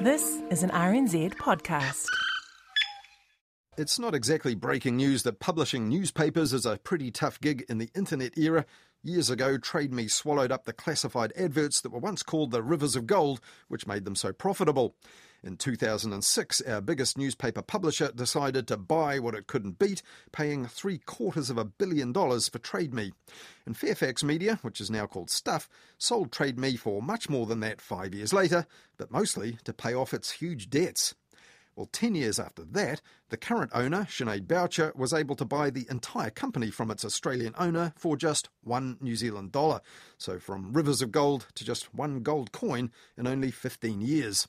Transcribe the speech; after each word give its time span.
This 0.00 0.42
is 0.50 0.62
an 0.62 0.68
RNZ 0.70 1.36
podcast. 1.36 2.04
It's 3.78 3.98
not 3.98 4.14
exactly 4.14 4.54
breaking 4.54 4.96
news 4.96 5.22
that 5.22 5.40
publishing 5.40 5.88
newspapers 5.88 6.52
is 6.52 6.66
a 6.66 6.76
pretty 6.76 7.10
tough 7.10 7.40
gig 7.40 7.64
in 7.66 7.78
the 7.78 7.88
internet 7.94 8.36
era. 8.36 8.66
Years 9.02 9.30
ago, 9.30 9.56
Trade 9.56 9.94
Me 9.94 10.06
swallowed 10.06 10.52
up 10.52 10.66
the 10.66 10.74
classified 10.74 11.32
adverts 11.34 11.80
that 11.80 11.92
were 11.92 11.98
once 11.98 12.22
called 12.22 12.50
the 12.50 12.62
Rivers 12.62 12.94
of 12.94 13.06
Gold, 13.06 13.40
which 13.68 13.86
made 13.86 14.04
them 14.04 14.16
so 14.16 14.34
profitable. 14.34 14.94
In 15.42 15.56
2006, 15.56 16.60
our 16.62 16.80
biggest 16.80 17.16
newspaper 17.16 17.62
publisher 17.62 18.10
decided 18.12 18.66
to 18.68 18.76
buy 18.76 19.18
what 19.18 19.34
it 19.34 19.46
couldn't 19.46 19.78
beat, 19.78 20.02
paying 20.32 20.66
three 20.66 20.98
quarters 20.98 21.50
of 21.50 21.58
a 21.58 21.64
billion 21.64 22.12
dollars 22.12 22.48
for 22.48 22.58
Trade 22.58 22.92
Me. 22.92 23.12
And 23.64 23.76
Fairfax 23.76 24.24
Media, 24.24 24.58
which 24.62 24.80
is 24.80 24.90
now 24.90 25.06
called 25.06 25.30
Stuff, 25.30 25.68
sold 25.98 26.32
Trade 26.32 26.58
Me 26.58 26.76
for 26.76 27.02
much 27.02 27.28
more 27.28 27.46
than 27.46 27.60
that 27.60 27.80
five 27.80 28.14
years 28.14 28.32
later, 28.32 28.66
but 28.96 29.10
mostly 29.10 29.58
to 29.64 29.72
pay 29.72 29.94
off 29.94 30.14
its 30.14 30.32
huge 30.32 30.70
debts. 30.70 31.14
Well, 31.76 31.90
10 31.92 32.14
years 32.14 32.40
after 32.40 32.64
that, 32.64 33.02
the 33.28 33.36
current 33.36 33.70
owner, 33.74 34.06
Sinead 34.08 34.48
Boucher, 34.48 34.92
was 34.96 35.12
able 35.12 35.36
to 35.36 35.44
buy 35.44 35.68
the 35.68 35.86
entire 35.90 36.30
company 36.30 36.70
from 36.70 36.90
its 36.90 37.04
Australian 37.04 37.54
owner 37.58 37.92
for 37.96 38.16
just 38.16 38.48
one 38.64 38.96
New 39.02 39.14
Zealand 39.14 39.52
dollar. 39.52 39.82
So 40.16 40.38
from 40.38 40.72
rivers 40.72 41.02
of 41.02 41.12
gold 41.12 41.48
to 41.54 41.64
just 41.66 41.94
one 41.94 42.22
gold 42.22 42.50
coin 42.50 42.90
in 43.18 43.26
only 43.26 43.50
15 43.50 44.00
years. 44.00 44.48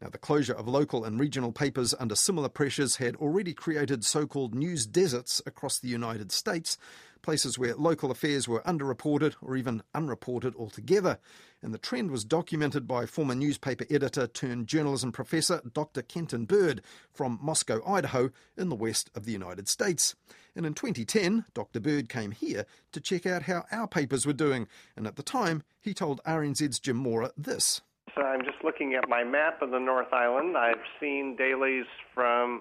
Now, 0.00 0.08
the 0.08 0.16
closure 0.16 0.54
of 0.54 0.66
local 0.66 1.04
and 1.04 1.20
regional 1.20 1.52
papers 1.52 1.94
under 1.98 2.14
similar 2.14 2.48
pressures 2.48 2.96
had 2.96 3.16
already 3.16 3.52
created 3.52 4.02
so 4.02 4.26
called 4.26 4.54
news 4.54 4.86
deserts 4.86 5.42
across 5.44 5.78
the 5.78 5.88
United 5.88 6.32
States, 6.32 6.78
places 7.20 7.58
where 7.58 7.74
local 7.74 8.10
affairs 8.10 8.48
were 8.48 8.62
underreported 8.62 9.34
or 9.42 9.56
even 9.56 9.82
unreported 9.94 10.54
altogether. 10.56 11.18
And 11.60 11.74
the 11.74 11.78
trend 11.78 12.10
was 12.10 12.24
documented 12.24 12.88
by 12.88 13.04
former 13.04 13.34
newspaper 13.34 13.84
editor 13.90 14.26
turned 14.26 14.68
journalism 14.68 15.12
professor 15.12 15.60
Dr. 15.70 16.00
Kenton 16.00 16.46
Bird 16.46 16.80
from 17.12 17.38
Moscow, 17.42 17.82
Idaho, 17.86 18.30
in 18.56 18.70
the 18.70 18.76
west 18.76 19.10
of 19.14 19.26
the 19.26 19.32
United 19.32 19.68
States. 19.68 20.14
And 20.56 20.64
in 20.64 20.72
2010, 20.72 21.44
Dr. 21.52 21.78
Bird 21.78 22.08
came 22.08 22.30
here 22.30 22.64
to 22.92 23.00
check 23.02 23.26
out 23.26 23.42
how 23.42 23.66
our 23.70 23.86
papers 23.86 24.24
were 24.24 24.32
doing. 24.32 24.66
And 24.96 25.06
at 25.06 25.16
the 25.16 25.22
time, 25.22 25.62
he 25.78 25.92
told 25.92 26.22
RNZ's 26.24 26.80
Jim 26.80 26.96
Mora 26.96 27.32
this. 27.36 27.82
So 28.14 28.22
I'm 28.22 28.44
just 28.44 28.62
looking 28.64 28.94
at 28.94 29.08
my 29.08 29.24
map 29.24 29.62
of 29.62 29.70
the 29.70 29.78
North 29.78 30.12
Island. 30.12 30.56
I've 30.56 30.84
seen 31.00 31.36
dailies 31.36 31.86
from 32.14 32.60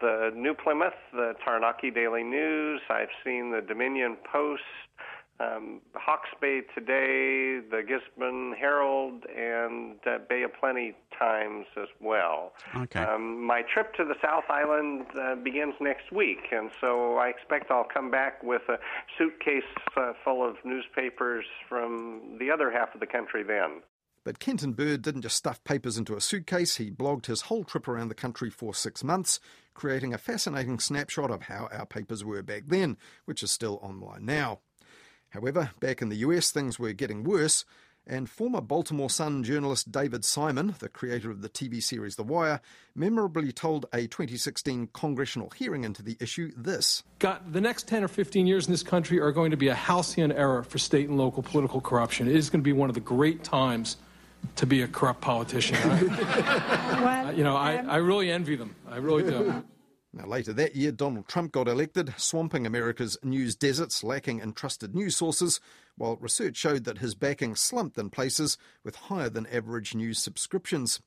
the 0.00 0.30
New 0.34 0.54
Plymouth, 0.54 0.92
the 1.12 1.34
Taranaki 1.44 1.90
Daily 1.90 2.22
News. 2.22 2.80
I've 2.90 3.12
seen 3.24 3.50
the 3.50 3.60
Dominion 3.60 4.16
Post, 4.30 4.62
um, 5.40 5.80
Hawke's 5.94 6.30
Bay 6.40 6.60
Today, 6.74 7.60
the 7.68 7.82
Gisborne 7.86 8.54
Herald, 8.58 9.24
and 9.36 9.96
uh, 10.06 10.18
Bay 10.28 10.42
of 10.42 10.52
Plenty 10.58 10.94
Times 11.18 11.66
as 11.80 11.88
well. 12.00 12.52
Okay. 12.76 13.00
Um, 13.00 13.44
my 13.44 13.62
trip 13.62 13.94
to 13.94 14.04
the 14.04 14.14
South 14.22 14.44
Island 14.48 15.06
uh, 15.18 15.34
begins 15.36 15.74
next 15.80 16.12
week, 16.12 16.52
and 16.52 16.70
so 16.80 17.16
I 17.16 17.28
expect 17.28 17.70
I'll 17.70 17.88
come 17.92 18.10
back 18.10 18.42
with 18.42 18.62
a 18.68 18.78
suitcase 19.18 19.62
uh, 19.96 20.12
full 20.24 20.46
of 20.46 20.56
newspapers 20.64 21.44
from 21.68 22.36
the 22.38 22.50
other 22.50 22.70
half 22.70 22.94
of 22.94 23.00
the 23.00 23.06
country 23.06 23.42
then. 23.42 23.82
But 24.24 24.38
Kenton 24.38 24.72
Bird 24.72 25.02
didn't 25.02 25.22
just 25.22 25.36
stuff 25.36 25.62
papers 25.64 25.98
into 25.98 26.14
a 26.14 26.20
suitcase, 26.20 26.76
he 26.76 26.90
blogged 26.90 27.26
his 27.26 27.42
whole 27.42 27.64
trip 27.64 27.88
around 27.88 28.08
the 28.08 28.14
country 28.14 28.50
for 28.50 28.72
six 28.72 29.02
months, 29.02 29.40
creating 29.74 30.14
a 30.14 30.18
fascinating 30.18 30.78
snapshot 30.78 31.30
of 31.30 31.42
how 31.42 31.68
our 31.72 31.86
papers 31.86 32.24
were 32.24 32.42
back 32.42 32.64
then, 32.68 32.96
which 33.24 33.42
is 33.42 33.50
still 33.50 33.80
online 33.82 34.24
now. 34.24 34.60
However, 35.30 35.70
back 35.80 36.02
in 36.02 36.08
the 36.08 36.16
US, 36.16 36.52
things 36.52 36.78
were 36.78 36.92
getting 36.92 37.24
worse, 37.24 37.64
and 38.06 38.28
former 38.28 38.60
Baltimore 38.60 39.10
Sun 39.10 39.44
journalist 39.44 39.90
David 39.90 40.24
Simon, 40.24 40.74
the 40.78 40.88
creator 40.88 41.30
of 41.30 41.40
the 41.40 41.48
TV 41.48 41.82
series 41.82 42.16
The 42.16 42.22
Wire, 42.22 42.60
memorably 42.94 43.52
told 43.52 43.86
a 43.92 44.06
2016 44.06 44.88
congressional 44.92 45.50
hearing 45.50 45.84
into 45.84 46.02
the 46.02 46.16
issue 46.20 46.52
this 46.56 47.02
Got 47.18 47.52
the 47.52 47.60
next 47.60 47.88
10 47.88 48.04
or 48.04 48.08
15 48.08 48.46
years 48.46 48.66
in 48.66 48.72
this 48.72 48.82
country 48.82 49.20
are 49.20 49.32
going 49.32 49.50
to 49.50 49.56
be 49.56 49.68
a 49.68 49.74
halcyon 49.74 50.32
era 50.32 50.64
for 50.64 50.78
state 50.78 51.08
and 51.08 51.18
local 51.18 51.42
political 51.42 51.80
corruption. 51.80 52.28
It 52.28 52.36
is 52.36 52.50
going 52.50 52.60
to 52.60 52.64
be 52.64 52.72
one 52.72 52.88
of 52.88 52.94
the 52.94 53.00
great 53.00 53.42
times 53.44 53.96
to 54.56 54.66
be 54.66 54.82
a 54.82 54.88
corrupt 54.88 55.20
politician. 55.20 55.76
I, 55.76 57.32
you 57.36 57.44
know, 57.44 57.56
I, 57.56 57.78
um, 57.78 57.90
I 57.90 57.96
really 57.96 58.30
envy 58.30 58.56
them. 58.56 58.74
I 58.88 58.96
really 58.96 59.22
do. 59.22 59.62
Now, 60.14 60.26
later 60.26 60.52
that 60.52 60.76
year, 60.76 60.92
Donald 60.92 61.26
Trump 61.26 61.52
got 61.52 61.68
elected, 61.68 62.12
swamping 62.18 62.66
America's 62.66 63.16
news 63.22 63.56
deserts, 63.56 64.04
lacking 64.04 64.40
in 64.40 64.52
trusted 64.52 64.94
news 64.94 65.16
sources, 65.16 65.58
while 65.96 66.16
research 66.16 66.56
showed 66.56 66.84
that 66.84 66.98
his 66.98 67.14
backing 67.14 67.56
slumped 67.56 67.96
in 67.96 68.10
places 68.10 68.58
with 68.84 68.96
higher 68.96 69.30
than 69.30 69.46
average 69.46 69.94
news 69.94 70.18
subscriptions. 70.18 71.00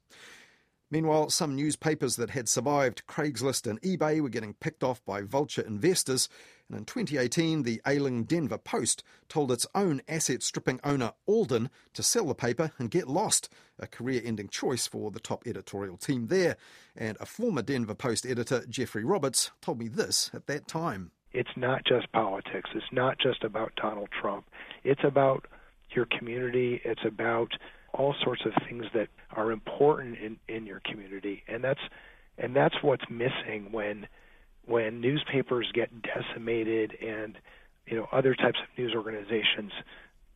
Meanwhile, 0.90 1.29
some 1.29 1.56
newspapers 1.56 2.16
that 2.16 2.31
had 2.31 2.50
survived 2.50 3.06
Craigslist 3.07 3.69
and 3.69 3.81
eBay 3.81 4.22
were 4.22 4.29
getting 4.29 4.53
picked 4.56 4.84
off 4.84 5.03
by 5.06 5.22
vulture 5.22 5.62
investors. 5.62 6.28
And 6.70 6.80
in 6.80 6.86
2018, 6.86 7.64
the 7.64 7.81
ailing 7.86 8.24
Denver 8.24 8.58
Post 8.58 9.03
told 9.30 9.52
its 9.52 9.68
own 9.76 10.02
asset 10.08 10.42
stripping 10.42 10.80
owner, 10.84 11.14
Alden, 11.28 11.70
to 11.94 12.03
sell 12.03 12.26
the 12.26 12.36
paper 12.36 12.72
and 12.80 12.90
get 12.90 13.08
lost, 13.08 13.50
a 13.80 13.88
career 13.88 14.22
ending 14.24 14.50
choice 14.50 14.88
for 14.88 15.12
the 15.12 15.20
top 15.20 15.46
editorial 15.46 15.98
team 15.98 16.28
there. 16.28 16.58
And 16.96 17.18
a 17.20 17.26
former 17.26 17.62
Denver 17.62 17.96
Post 17.96 18.26
editor, 18.26 18.66
Jeffrey 18.68 19.03
Roberts, 19.03 19.52
told 19.62 19.80
me 19.80 19.88
this 19.88 20.31
at 20.34 20.48
that 20.48 20.68
time. 20.68 21.12
It's 21.34 21.56
not 21.58 21.84
just 21.86 22.12
politics, 22.14 22.70
it's 22.74 22.86
not 22.92 23.20
just 23.20 23.44
about 23.44 23.74
Donald 23.76 24.09
Trump. 24.22 24.46
It's 24.84 25.03
about 25.03 25.46
your 25.92 26.06
community, 26.06 26.82
it's 26.86 27.03
about 27.06 27.52
all 27.94 28.16
sorts 28.24 28.44
of 28.46 28.53
things 28.68 28.86
that 28.94 29.09
are 29.32 29.52
important 29.52 30.18
in, 30.18 30.38
in 30.47 30.66
your 30.66 30.82
community, 30.86 31.44
and 31.47 31.64
that's 31.64 31.82
and 32.38 32.56
that's 32.56 32.76
what's 32.82 33.03
missing 33.09 33.72
when 33.72 34.08
when 34.66 35.02
newspapers 35.02 35.70
get 35.74 35.90
decimated 36.02 36.98
and 37.02 37.38
you 37.88 37.96
know 37.98 38.08
other 38.12 38.36
types 38.36 38.59
of 38.62 38.78
news 38.78 38.94
organizations 38.96 39.72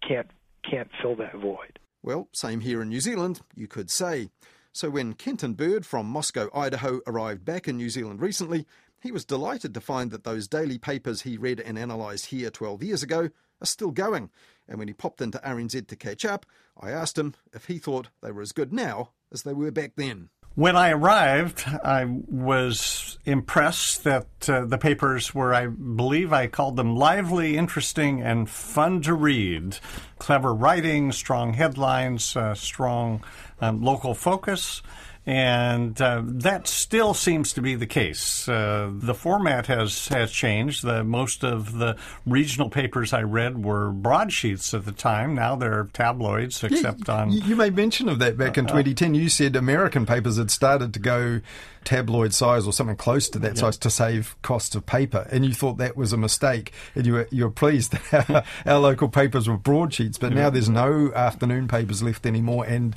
can't 0.08 0.28
can't 0.70 0.90
fill 1.02 1.16
that 1.16 1.36
void. 1.36 1.80
Well, 2.02 2.30
same 2.32 2.62
here 2.62 2.82
in 2.82 2.90
New 2.90 3.02
Zealand, 3.02 3.42
you 3.56 3.68
could 3.68 3.90
say. 3.92 4.30
So 4.72 4.90
when 4.90 5.14
Kenton 5.14 5.54
Bird 5.54 5.86
from 5.86 6.06
Moscow, 6.06 6.50
Idaho 6.54 7.02
arrived 7.08 7.44
back 7.44 7.68
in 7.68 7.78
New 7.78 7.90
Zealand 7.90 8.22
recently, 8.22 8.66
he 9.02 9.12
was 9.12 9.26
delighted 9.26 9.74
to 9.74 9.82
find 9.82 10.12
that 10.12 10.24
those 10.24 10.48
daily 10.48 10.78
papers 10.78 11.22
he 11.22 11.38
read 11.38 11.60
and 11.60 11.78
analysed 11.78 12.28
here 12.28 12.50
12 12.50 12.84
years 12.84 13.04
ago 13.04 13.30
are 13.62 13.66
still 13.66 13.92
going. 13.92 14.30
And 14.68 14.78
when 14.78 14.88
he 14.88 14.94
popped 14.94 15.22
into 15.22 15.40
RNZ 15.40 15.88
to 15.88 15.96
catch 15.96 16.24
up, 16.24 16.46
I 16.80 16.92
asked 16.92 17.18
him 17.18 17.34
if 17.54 17.66
he 17.66 17.78
thought 17.78 18.10
they 18.22 18.32
were 18.32 18.42
as 18.42 18.52
good 18.52 18.72
now 18.72 19.12
as 19.32 19.44
they 19.44 19.54
were 19.54 19.72
back 19.72 19.94
then. 19.96 20.30
When 20.60 20.76
I 20.76 20.90
arrived, 20.90 21.64
I 21.86 22.04
was 22.04 23.18
impressed 23.24 24.04
that 24.04 24.28
uh, 24.50 24.66
the 24.66 24.78
papers 24.78 25.34
were, 25.34 25.54
I 25.54 25.68
believe 25.68 26.34
I 26.34 26.48
called 26.48 26.76
them 26.76 26.98
lively, 26.98 27.56
interesting, 27.56 28.22
and 28.22 28.50
fun 28.50 29.02
to 29.04 29.14
read. 29.14 29.78
Clever 30.18 30.54
writing, 30.54 31.14
strong 31.14 31.54
headlines, 31.54 32.36
uh, 32.36 32.56
strong 32.56 33.24
um, 33.62 33.82
local 33.82 34.14
focus. 34.14 34.82
And 35.30 36.02
uh, 36.02 36.24
that 36.26 36.68
still 36.68 37.14
seems 37.14 37.54
to 37.54 37.62
be 37.62 37.76
the 37.76 37.86
case. 37.86 38.50
Uh, 38.50 38.90
the 38.92 39.14
format 39.14 39.68
has, 39.68 40.08
has 40.08 40.32
changed. 40.32 40.84
The, 40.84 41.04
most 41.04 41.44
of 41.44 41.78
the 41.78 41.98
regional 42.26 42.72
papers 42.72 43.14
I 43.14 43.22
read 43.22 43.64
were 43.64 43.92
broadsheets 43.92 44.74
at 44.74 44.86
the 44.86 44.92
time. 44.92 45.36
Now 45.36 45.56
they're 45.56 45.88
tabloids, 45.94 46.64
except 46.64 47.08
yeah, 47.08 47.14
on. 47.14 47.32
You, 47.32 47.56
made 47.56 47.76
mention 47.76 48.10
of 48.10 48.18
that 48.18 48.40
back 48.40 48.58
in 48.58 48.66
2010. 48.66 49.14
You 49.14 49.30
said 49.30 49.56
American 49.56 50.08
papers 50.08 50.38
had 50.38 50.50
started 50.50 50.96
to 50.96 51.00
go 51.00 51.42
tabloid 51.84 52.34
size 52.34 52.66
or 52.66 52.74
something 52.74 52.96
close 52.96 53.30
to 53.30 53.40
that 53.40 53.56
yeah. 53.56 53.62
size 53.62 53.78
to 53.78 53.90
save 53.92 54.36
costs 54.42 54.74
of 54.74 54.88
paper, 54.88 55.28
and 55.32 55.46
you 55.46 55.54
thought 55.54 55.78
that 55.78 55.96
was 55.96 56.12
a 56.12 56.18
mistake, 56.18 56.74
and 56.96 57.06
you 57.06 57.14
were 57.14 57.28
you 57.32 57.44
were 57.44 57.52
pleased 57.52 57.92
that 58.12 58.30
our, 58.30 58.44
our 58.66 58.80
local 58.80 59.10
papers 59.10 59.48
were 59.48 59.58
broadsheets, 59.58 60.18
but 60.18 60.32
yeah. 60.32 60.44
now 60.44 60.50
there's 60.50 60.70
no 60.70 61.12
afternoon 61.14 61.68
papers 61.68 62.02
left 62.02 62.26
anymore, 62.26 62.66
and 62.66 62.96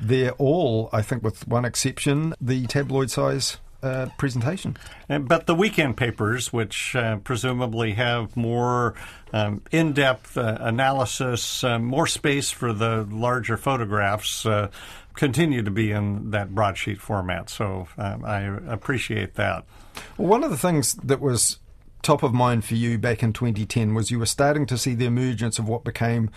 they're 0.00 0.32
all, 0.32 0.88
I 0.92 1.02
think, 1.02 1.22
with 1.22 1.46
one 1.46 1.64
exception, 1.64 2.34
the 2.40 2.66
tabloid 2.66 3.10
size 3.10 3.58
uh, 3.82 4.08
presentation. 4.16 4.76
But 5.08 5.46
the 5.46 5.54
weekend 5.54 5.96
papers, 5.96 6.52
which 6.52 6.94
uh, 6.94 7.16
presumably 7.16 7.92
have 7.94 8.36
more 8.36 8.94
um, 9.32 9.62
in 9.70 9.92
depth 9.92 10.36
uh, 10.36 10.58
analysis, 10.60 11.64
uh, 11.64 11.78
more 11.78 12.06
space 12.06 12.50
for 12.50 12.72
the 12.72 13.06
larger 13.10 13.56
photographs, 13.56 14.46
uh, 14.46 14.68
continue 15.14 15.62
to 15.62 15.70
be 15.70 15.90
in 15.90 16.30
that 16.30 16.54
broadsheet 16.54 17.00
format. 17.00 17.50
So 17.50 17.88
um, 17.98 18.24
I 18.24 18.42
appreciate 18.72 19.34
that. 19.34 19.64
Well, 20.16 20.28
one 20.28 20.44
of 20.44 20.50
the 20.50 20.56
things 20.56 20.94
that 20.94 21.20
was 21.20 21.58
top 22.02 22.22
of 22.22 22.34
mind 22.34 22.64
for 22.64 22.74
you 22.74 22.98
back 22.98 23.22
in 23.22 23.32
2010 23.32 23.94
was 23.94 24.10
you 24.10 24.18
were 24.18 24.26
starting 24.26 24.66
to 24.66 24.76
see 24.76 24.94
the 24.94 25.06
emergence 25.06 25.58
of 25.58 25.68
what 25.68 25.84
became 25.84 26.30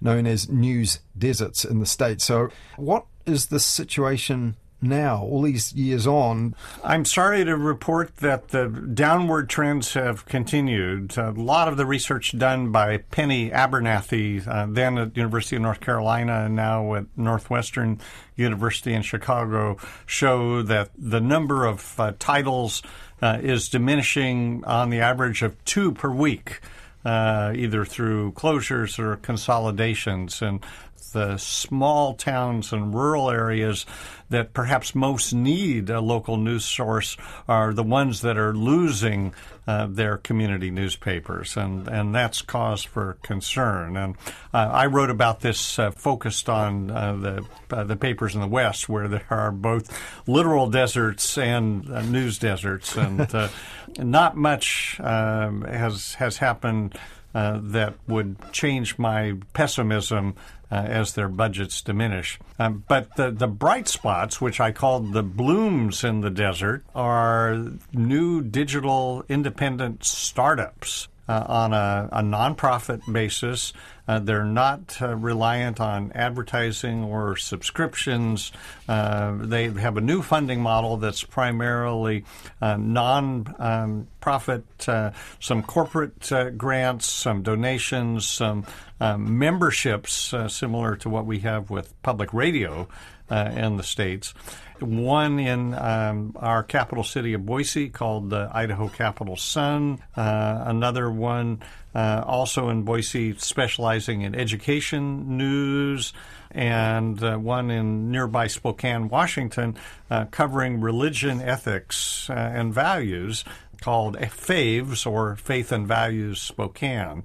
known 0.00 0.26
as 0.26 0.48
news 0.48 0.98
deserts 1.16 1.64
in 1.64 1.78
the 1.78 1.86
States. 1.86 2.24
So, 2.24 2.48
what 2.76 3.06
is 3.26 3.46
the 3.46 3.60
situation 3.60 4.56
now, 4.82 5.22
all 5.22 5.42
these 5.42 5.72
years 5.72 6.06
on? 6.06 6.54
I'm 6.82 7.04
sorry 7.04 7.44
to 7.44 7.56
report 7.56 8.16
that 8.16 8.48
the 8.48 8.68
downward 8.68 9.48
trends 9.48 9.94
have 9.94 10.26
continued. 10.26 11.16
A 11.16 11.30
lot 11.30 11.68
of 11.68 11.76
the 11.76 11.86
research 11.86 12.36
done 12.36 12.72
by 12.72 12.98
Penny 12.98 13.50
Abernathy, 13.50 14.46
uh, 14.46 14.66
then 14.68 14.98
at 14.98 15.16
University 15.16 15.56
of 15.56 15.62
North 15.62 15.80
Carolina 15.80 16.46
and 16.46 16.56
now 16.56 16.94
at 16.94 17.06
Northwestern 17.16 18.00
University 18.34 18.92
in 18.92 19.02
Chicago, 19.02 19.76
show 20.04 20.62
that 20.62 20.90
the 20.98 21.20
number 21.20 21.64
of 21.64 21.98
uh, 22.00 22.12
titles 22.18 22.82
uh, 23.20 23.38
is 23.40 23.68
diminishing 23.68 24.64
on 24.64 24.90
the 24.90 25.00
average 25.00 25.42
of 25.42 25.64
two 25.64 25.92
per 25.92 26.10
week. 26.10 26.60
Uh, 27.04 27.52
either 27.56 27.84
through 27.84 28.30
closures 28.30 28.96
or 28.96 29.16
consolidations. 29.16 30.40
And 30.40 30.64
the 31.10 31.36
small 31.36 32.14
towns 32.14 32.72
and 32.72 32.94
rural 32.94 33.30
areas 33.30 33.86
that 34.30 34.54
perhaps 34.54 34.94
most 34.94 35.32
need 35.32 35.90
a 35.90 36.00
local 36.00 36.36
news 36.36 36.64
source 36.64 37.16
are 37.46 37.74
the 37.74 37.82
ones 37.82 38.22
that 38.22 38.38
are 38.38 38.54
losing 38.54 39.34
uh, 39.66 39.86
their 39.88 40.16
community 40.16 40.70
newspapers, 40.70 41.56
and, 41.56 41.86
and 41.86 42.14
that's 42.14 42.42
cause 42.42 42.82
for 42.82 43.18
concern. 43.22 43.96
And 43.96 44.16
uh, 44.52 44.70
I 44.72 44.86
wrote 44.86 45.10
about 45.10 45.40
this 45.40 45.78
uh, 45.78 45.90
focused 45.92 46.48
on 46.48 46.90
uh, 46.90 47.12
the 47.14 47.46
uh, 47.70 47.84
the 47.84 47.96
papers 47.96 48.34
in 48.34 48.40
the 48.40 48.48
West, 48.48 48.88
where 48.88 49.06
there 49.06 49.26
are 49.30 49.52
both 49.52 49.96
literal 50.26 50.68
deserts 50.68 51.38
and 51.38 51.88
uh, 51.90 52.02
news 52.02 52.38
deserts, 52.38 52.96
and 52.96 53.28
not 53.98 54.36
much 54.36 54.98
um, 55.00 55.62
has 55.62 56.14
has 56.14 56.38
happened. 56.38 56.98
That 57.34 57.94
would 58.06 58.36
change 58.52 58.98
my 58.98 59.34
pessimism 59.52 60.34
uh, 60.70 60.74
as 60.74 61.12
their 61.12 61.28
budgets 61.28 61.82
diminish. 61.82 62.38
Um, 62.58 62.84
but 62.88 63.14
the, 63.16 63.30
the 63.30 63.46
bright 63.46 63.88
spots, 63.88 64.40
which 64.40 64.58
I 64.58 64.72
called 64.72 65.12
the 65.12 65.22
blooms 65.22 66.02
in 66.02 66.22
the 66.22 66.30
desert, 66.30 66.84
are 66.94 67.64
new 67.92 68.40
digital 68.42 69.24
independent 69.28 70.04
startups 70.04 71.08
uh, 71.32 71.44
on 71.48 71.72
a, 71.72 72.08
a 72.12 72.22
nonprofit 72.22 73.10
basis. 73.10 73.72
Uh, 74.06 74.18
they're 74.18 74.44
not 74.44 75.00
uh, 75.00 75.16
reliant 75.16 75.80
on 75.80 76.12
advertising 76.12 77.04
or 77.04 77.36
subscriptions. 77.36 78.52
Uh, 78.86 79.34
they 79.38 79.70
have 79.70 79.96
a 79.96 80.00
new 80.02 80.20
funding 80.20 80.60
model 80.60 80.98
that's 80.98 81.22
primarily 81.24 82.24
uh, 82.60 82.76
non-profit, 82.76 84.64
uh, 84.88 85.12
some 85.40 85.62
corporate 85.62 86.30
grants, 86.58 87.08
some 87.08 87.42
donations, 87.42 88.28
some 88.28 88.66
memberships, 89.00 90.34
similar 90.48 90.96
to 90.96 91.08
what 91.08 91.24
we 91.24 91.38
have 91.40 91.70
with 91.70 92.00
public 92.02 92.34
radio 92.34 92.86
in 93.32 93.76
the 93.76 93.82
states 93.82 94.34
one 94.82 95.38
in 95.38 95.74
um, 95.74 96.36
our 96.36 96.62
capital 96.62 97.04
city 97.04 97.34
of 97.34 97.46
Boise 97.46 97.88
called 97.88 98.30
the 98.30 98.50
Idaho 98.52 98.88
Capital 98.88 99.36
Sun, 99.36 100.00
uh, 100.16 100.64
another 100.66 101.10
one 101.10 101.62
uh, 101.94 102.22
also 102.26 102.68
in 102.68 102.82
Boise 102.82 103.36
specializing 103.36 104.22
in 104.22 104.34
education 104.34 105.36
news, 105.36 106.12
and 106.50 107.22
uh, 107.22 107.36
one 107.36 107.70
in 107.70 108.10
nearby 108.10 108.46
Spokane, 108.46 109.08
Washington, 109.08 109.76
uh, 110.10 110.26
covering 110.26 110.80
religion, 110.80 111.40
ethics, 111.40 112.28
uh, 112.28 112.34
and 112.34 112.74
values 112.74 113.44
called 113.80 114.16
FAVES 114.16 115.06
or 115.06 115.36
Faith 115.36 115.72
and 115.72 115.88
Values 115.88 116.40
Spokane. 116.40 117.24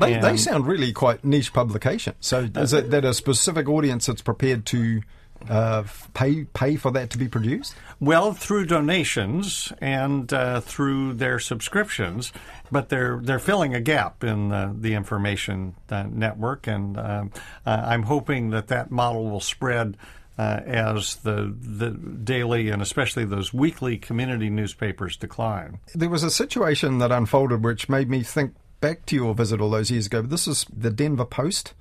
They, 0.00 0.18
they 0.18 0.36
sound 0.36 0.66
really 0.66 0.92
quite 0.92 1.24
niche 1.24 1.52
publications. 1.52 2.16
So 2.20 2.48
is 2.54 2.72
it 2.72 2.90
that 2.90 3.04
a 3.04 3.12
specific 3.12 3.68
audience 3.68 4.06
that's 4.06 4.22
prepared 4.22 4.64
to 4.66 5.02
uh, 5.48 5.84
pay 6.14 6.44
pay 6.44 6.76
for 6.76 6.90
that 6.92 7.10
to 7.10 7.18
be 7.18 7.28
produced? 7.28 7.74
Well, 8.00 8.32
through 8.32 8.66
donations 8.66 9.72
and 9.80 10.32
uh, 10.32 10.60
through 10.60 11.14
their 11.14 11.38
subscriptions, 11.38 12.32
but 12.70 12.88
they're 12.88 13.20
they're 13.22 13.38
filling 13.38 13.74
a 13.74 13.80
gap 13.80 14.24
in 14.24 14.50
the, 14.50 14.74
the 14.78 14.94
information 14.94 15.74
uh, 15.90 16.04
network, 16.10 16.66
and 16.66 16.98
um, 16.98 17.30
uh, 17.66 17.82
I'm 17.84 18.04
hoping 18.04 18.50
that 18.50 18.68
that 18.68 18.90
model 18.90 19.30
will 19.30 19.40
spread. 19.40 19.96
Uh, 20.40 20.62
as 20.66 21.16
the 21.16 21.52
the 21.60 21.90
daily 21.90 22.68
and 22.68 22.80
especially 22.80 23.24
those 23.24 23.52
weekly 23.52 23.98
community 23.98 24.48
newspapers 24.48 25.16
decline, 25.16 25.80
there 25.96 26.08
was 26.08 26.22
a 26.22 26.30
situation 26.30 26.98
that 26.98 27.10
unfolded 27.10 27.64
which 27.64 27.88
made 27.88 28.08
me 28.08 28.22
think 28.22 28.54
back 28.80 29.04
to 29.06 29.16
your 29.16 29.34
visit 29.34 29.60
all 29.60 29.70
those 29.70 29.90
years 29.90 30.06
ago. 30.06 30.22
This 30.22 30.46
is 30.46 30.64
the 30.72 30.90
Denver 30.90 31.24
Post. 31.24 31.74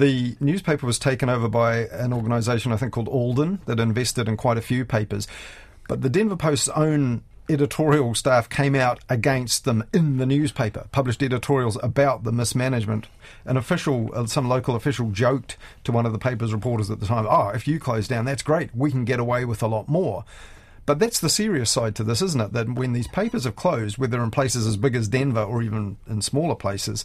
The 0.00 0.34
newspaper 0.40 0.86
was 0.86 0.98
taken 0.98 1.28
over 1.28 1.46
by 1.46 1.80
an 1.88 2.14
organisation, 2.14 2.72
I 2.72 2.78
think, 2.78 2.94
called 2.94 3.06
Alden, 3.06 3.60
that 3.66 3.78
invested 3.78 4.28
in 4.28 4.38
quite 4.38 4.56
a 4.56 4.62
few 4.62 4.86
papers. 4.86 5.28
But 5.88 6.00
the 6.00 6.08
Denver 6.08 6.36
Post's 6.36 6.70
own 6.70 7.22
editorial 7.50 8.14
staff 8.14 8.48
came 8.48 8.74
out 8.74 9.00
against 9.10 9.66
them 9.66 9.84
in 9.92 10.16
the 10.16 10.24
newspaper, 10.24 10.86
published 10.90 11.22
editorials 11.22 11.76
about 11.82 12.24
the 12.24 12.32
mismanagement. 12.32 13.08
An 13.44 13.58
official, 13.58 14.08
uh, 14.14 14.24
some 14.24 14.48
local 14.48 14.74
official, 14.74 15.10
joked 15.10 15.58
to 15.84 15.92
one 15.92 16.06
of 16.06 16.12
the 16.12 16.18
paper's 16.18 16.54
reporters 16.54 16.90
at 16.90 17.00
the 17.00 17.06
time, 17.06 17.26
"Oh, 17.28 17.48
if 17.48 17.68
you 17.68 17.78
close 17.78 18.08
down, 18.08 18.24
that's 18.24 18.42
great. 18.42 18.74
We 18.74 18.90
can 18.90 19.04
get 19.04 19.20
away 19.20 19.44
with 19.44 19.62
a 19.62 19.66
lot 19.66 19.86
more." 19.86 20.24
But 20.86 20.98
that's 20.98 21.20
the 21.20 21.28
serious 21.28 21.70
side 21.70 21.94
to 21.96 22.04
this, 22.04 22.22
isn't 22.22 22.40
it? 22.40 22.52
That 22.54 22.72
when 22.72 22.94
these 22.94 23.06
papers 23.06 23.44
have 23.44 23.54
closed, 23.54 23.98
whether 23.98 24.22
in 24.22 24.30
places 24.30 24.66
as 24.66 24.78
big 24.78 24.96
as 24.96 25.08
Denver 25.08 25.42
or 25.42 25.60
even 25.60 25.98
in 26.08 26.22
smaller 26.22 26.54
places, 26.54 27.04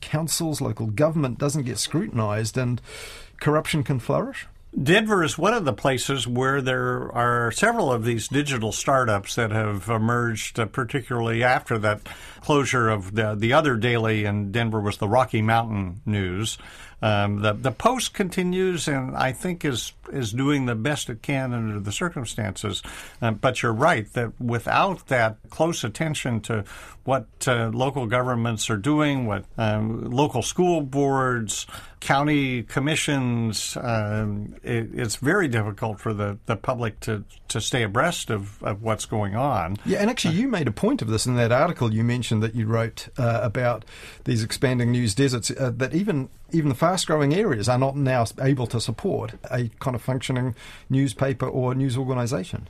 councils, 0.00 0.60
local 0.60 0.86
government 0.86 1.38
doesn't 1.38 1.64
get 1.64 1.78
scrutinised 1.78 2.56
and 2.56 2.80
corruption 3.40 3.82
can 3.82 3.98
flourish? 3.98 4.46
Denver 4.80 5.24
is 5.24 5.38
one 5.38 5.54
of 5.54 5.64
the 5.64 5.72
places 5.72 6.26
where 6.26 6.60
there 6.60 7.10
are 7.12 7.50
several 7.50 7.90
of 7.90 8.04
these 8.04 8.28
digital 8.28 8.70
startups 8.70 9.34
that 9.34 9.50
have 9.50 9.88
emerged, 9.88 10.60
uh, 10.60 10.66
particularly 10.66 11.42
after 11.42 11.78
that 11.78 12.06
closure 12.42 12.90
of 12.90 13.14
the 13.14 13.34
the 13.34 13.54
other 13.54 13.76
daily 13.76 14.26
in 14.26 14.52
Denver 14.52 14.80
was 14.80 14.98
the 14.98 15.08
Rocky 15.08 15.40
Mountain 15.40 16.02
News. 16.04 16.58
Um, 17.00 17.42
the 17.42 17.52
the 17.52 17.70
Post 17.70 18.12
continues, 18.12 18.88
and 18.88 19.16
I 19.16 19.32
think 19.32 19.64
is 19.64 19.92
is 20.12 20.32
doing 20.32 20.66
the 20.66 20.74
best 20.74 21.10
it 21.10 21.22
can 21.22 21.52
under 21.52 21.78
the 21.78 21.92
circumstances. 21.92 22.82
Uh, 23.22 23.32
but 23.32 23.62
you're 23.62 23.72
right 23.72 24.10
that 24.14 24.40
without 24.40 25.06
that 25.08 25.36
close 25.50 25.84
attention 25.84 26.40
to 26.40 26.64
what 27.04 27.26
uh, 27.46 27.70
local 27.72 28.06
governments 28.06 28.68
are 28.68 28.76
doing, 28.76 29.26
what 29.26 29.44
um, 29.56 30.10
local 30.10 30.42
school 30.42 30.82
boards, 30.82 31.66
county 32.00 32.62
commissions, 32.62 33.78
um, 33.80 34.54
it, 34.62 34.90
it's 34.92 35.16
very 35.16 35.48
difficult 35.48 35.98
for 35.98 36.12
the, 36.12 36.38
the 36.44 36.54
public 36.54 37.00
to, 37.00 37.24
to 37.48 37.60
stay 37.60 37.82
abreast 37.82 38.28
of, 38.28 38.62
of 38.62 38.82
what's 38.82 39.06
going 39.06 39.34
on. 39.34 39.76
Yeah, 39.86 40.00
and 40.00 40.10
actually, 40.10 40.34
you 40.34 40.48
made 40.48 40.68
a 40.68 40.72
point 40.72 41.00
of 41.00 41.08
this 41.08 41.24
in 41.26 41.36
that 41.36 41.50
article 41.50 41.94
you 41.94 42.04
mentioned 42.04 42.42
that 42.42 42.54
you 42.54 42.66
wrote 42.66 43.08
uh, 43.16 43.40
about 43.42 43.86
these 44.24 44.42
expanding 44.42 44.92
news 44.92 45.14
deserts, 45.14 45.50
uh, 45.50 45.72
that 45.76 45.94
even 45.94 46.28
even 46.52 46.68
the 46.68 46.74
fast 46.74 47.06
growing 47.06 47.34
areas 47.34 47.68
are 47.68 47.78
not 47.78 47.96
now 47.96 48.24
able 48.40 48.66
to 48.68 48.80
support 48.80 49.34
a 49.50 49.68
kind 49.80 49.94
of 49.94 50.02
functioning 50.02 50.54
newspaper 50.88 51.46
or 51.46 51.74
news 51.74 51.96
organization. 51.96 52.68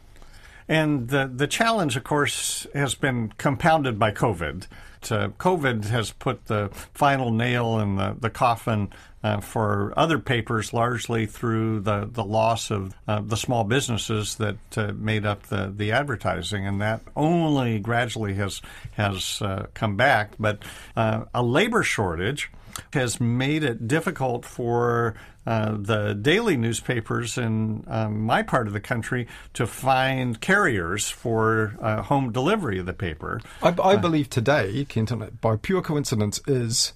And 0.69 1.09
the, 1.09 1.31
the 1.35 1.47
challenge, 1.47 1.97
of 1.97 2.05
course, 2.05 2.67
has 2.75 2.95
been 2.95 3.33
compounded 3.39 3.99
by 3.99 4.13
COVID. 4.13 4.67
Uh, 5.11 5.29
COVID 5.39 5.87
has 5.87 6.11
put 6.11 6.47
the 6.47 6.69
final 6.93 7.31
nail 7.31 7.79
in 7.79 7.97
the, 7.97 8.17
the 8.19 8.29
coffin 8.29 8.91
uh, 9.23 9.41
for 9.41 9.95
other 9.97 10.19
papers, 10.19 10.73
largely 10.73 11.25
through 11.25 11.81
the, 11.81 12.09
the 12.13 12.25
loss 12.25 12.71
of 12.71 12.95
uh, 13.07 13.21
the 13.21 13.37
small 13.37 13.65
businesses 13.65 14.35
that 14.37 14.57
uh, 14.77 14.93
made 14.95 15.25
up 15.25 15.45
the, 15.45 15.73
the 15.75 15.93
advertising, 15.93 16.67
and 16.67 16.81
that 16.81 17.01
only 17.17 17.79
gradually 17.79 18.35
has 18.35 18.61
has 18.93 19.41
uh, 19.41 19.67
come 19.73 19.97
back. 19.97 20.33
But 20.39 20.63
uh, 20.97 21.25
a 21.33 21.43
labor 21.43 21.83
shortage 21.83 22.51
has 22.93 23.21
made 23.21 23.65
it 23.65 23.89
difficult 23.89 24.45
for 24.45 25.15
uh, 25.47 25.77
the 25.79 26.15
daily 26.15 26.57
newspapers 26.57 27.39
in 27.39 27.85
um, 27.87 28.21
my 28.21 28.43
part 28.43 28.67
of 28.67 28.73
the 28.73 28.81
country 28.81 29.27
to 29.55 29.67
find 29.67 30.41
carriers 30.41 31.09
for 31.09 31.77
uh, 31.81 32.03
home 32.03 32.33
delivery 32.33 32.79
of 32.79 32.87
the 32.87 32.93
paper. 32.93 33.41
I, 33.63 33.69
I 33.69 33.95
uh, 33.95 33.97
believe 33.97 34.29
today, 34.29 34.85
Kenton, 34.85 35.39
by 35.41 35.57
pure 35.57 35.81
coincidence, 35.81 36.41
is 36.47 36.93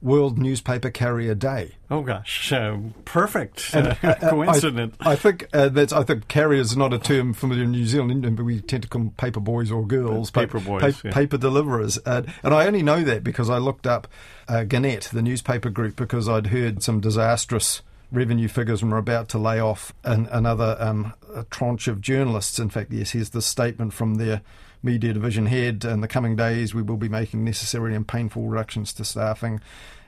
World 0.00 0.38
Newspaper 0.38 0.90
Carrier 0.90 1.34
Day. 1.34 1.72
Oh 1.90 2.02
gosh, 2.02 2.52
uh, 2.52 2.76
perfect 3.04 3.74
uh, 3.74 3.94
uh, 4.02 4.14
coincidence. 4.30 4.94
I, 5.00 5.12
I 5.12 5.16
think 5.16 5.48
uh, 5.52 5.68
that's. 5.68 5.92
I 5.92 6.04
think 6.04 6.28
carrier 6.28 6.60
is 6.60 6.76
not 6.76 6.92
a 6.92 6.98
term 6.98 7.34
familiar 7.34 7.64
in 7.64 7.72
New 7.72 7.84
Zealand, 7.84 8.36
but 8.36 8.44
we 8.44 8.60
tend 8.60 8.84
to 8.84 8.88
call 8.88 9.02
them 9.02 9.10
paper 9.12 9.40
boys 9.40 9.72
or 9.72 9.84
girls. 9.84 10.30
Paper 10.30 10.60
boys, 10.60 11.00
pa- 11.00 11.08
yeah. 11.08 11.12
paper 11.12 11.36
deliverers, 11.36 11.98
uh, 12.06 12.22
and 12.44 12.54
I 12.54 12.66
only 12.66 12.82
know 12.82 13.02
that 13.02 13.24
because 13.24 13.50
I 13.50 13.58
looked 13.58 13.86
up 13.86 14.06
uh, 14.48 14.64
Gannett, 14.64 15.10
the 15.12 15.22
newspaper 15.22 15.70
group, 15.70 15.96
because 15.96 16.28
I'd 16.28 16.48
heard 16.48 16.82
some 16.82 17.00
disastrous 17.00 17.82
revenue 18.10 18.48
figures 18.48 18.82
and 18.82 18.90
we're 18.90 18.98
about 18.98 19.28
to 19.28 19.38
lay 19.38 19.60
off 19.60 19.92
an, 20.04 20.28
another 20.30 20.76
um, 20.80 21.12
tranche 21.50 21.88
of 21.88 22.00
journalists. 22.00 22.58
In 22.58 22.70
fact, 22.70 22.90
yes, 22.90 23.10
here's 23.10 23.30
the 23.30 23.42
statement 23.42 23.92
from 23.92 24.14
their 24.14 24.40
media 24.82 25.12
division 25.12 25.46
head. 25.46 25.84
In 25.84 26.00
the 26.00 26.08
coming 26.08 26.36
days, 26.36 26.74
we 26.74 26.82
will 26.82 26.96
be 26.96 27.08
making 27.08 27.44
necessary 27.44 27.94
and 27.94 28.06
painful 28.06 28.44
reductions 28.44 28.92
to 28.94 29.04
staffing, 29.04 29.60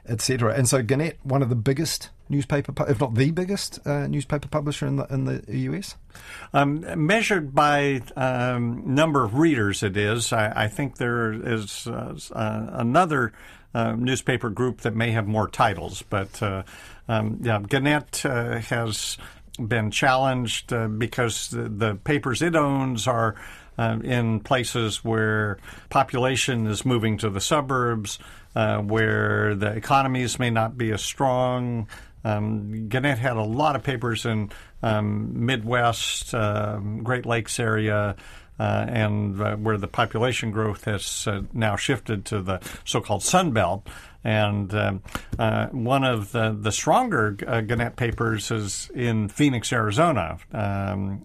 etc. 0.09 0.55
And 0.55 0.69
so 0.69 0.83
Gannett, 0.83 1.19
one 1.23 1.43
of 1.43 1.49
the 1.49 1.57
biggest 1.57 2.11
newspaper, 2.29 2.73
if 2.89 3.01
not 3.01 3.15
the 3.15 3.33
biggest 3.33 3.85
uh, 3.87 4.07
newspaper 4.07 4.49
publisher 4.49 4.87
in 4.87 4.97
the 4.97 5.07
in 5.13 5.25
the 5.25 5.43
US? 5.49 5.97
Um, 6.53 6.85
measured 7.07 7.55
by 7.55 8.03
um, 8.17 8.95
number 8.95 9.25
of 9.25 9.35
readers, 9.35 9.83
it 9.83 9.97
is. 9.97 10.33
I, 10.33 10.65
I 10.65 10.69
think 10.69 10.97
there 10.97 11.33
is 11.33 11.87
uh, 11.87 12.19
uh, 12.33 12.67
another 12.73 13.33
uh, 13.75 13.93
newspaper 13.93 14.51
group 14.51 14.83
that 14.83 14.95
may 14.95 15.11
have 15.13 15.27
more 15.27 15.49
titles, 15.49 16.03
but 16.09 16.43
uh, 16.43 16.63
um, 17.09 17.39
yeah, 17.43 17.61
Gannett 17.61 18.25
uh, 18.25 18.59
has 18.59 19.19
been 19.59 19.91
challenged 19.91 20.73
because 20.99 21.49
the, 21.49 21.69
the 21.69 21.95
papers 21.97 22.43
it 22.43 22.57
owns 22.57 23.07
are. 23.07 23.37
Uh, 23.79 23.99
in 24.05 24.41
places 24.41 25.03
where 25.03 25.57
population 25.89 26.67
is 26.67 26.85
moving 26.85 27.17
to 27.17 27.31
the 27.31 27.41
suburbs, 27.41 28.19
uh, 28.55 28.79
where 28.79 29.55
the 29.55 29.69
economies 29.69 30.39
may 30.39 30.51
not 30.51 30.77
be 30.77 30.91
as 30.91 31.01
strong. 31.01 31.89
Um, 32.25 32.89
Gannett 32.89 33.19
had 33.19 33.37
a 33.37 33.43
lot 33.43 33.77
of 33.77 33.83
papers 33.83 34.27
in 34.27 34.51
um, 34.83 35.47
Midwest, 35.47 36.35
uh, 36.35 36.79
Great 37.03 37.25
Lakes 37.27 37.59
area, 37.59 38.17
uh, 38.61 38.85
and 38.91 39.41
uh, 39.41 39.57
where 39.57 39.79
the 39.79 39.89
population 39.89 40.51
growth 40.51 40.85
has 40.85 41.27
uh, 41.27 41.41
now 41.55 41.77
shifted 41.77 42.27
to 42.27 42.43
the 42.43 42.61
so-called 42.85 43.23
Sun 43.23 43.53
Belt. 43.53 43.89
And 44.23 44.75
um, 44.75 45.03
uh, 45.39 45.69
one 45.69 46.05
of 46.05 46.33
the, 46.33 46.55
the 46.61 46.71
stronger 46.71 47.39
uh, 47.47 47.63
Gannett 47.63 47.97
papers 47.97 48.51
is 48.51 48.91
in 48.95 49.29
Phoenix, 49.31 49.73
Arizona, 49.73 50.37
um, 50.53 51.23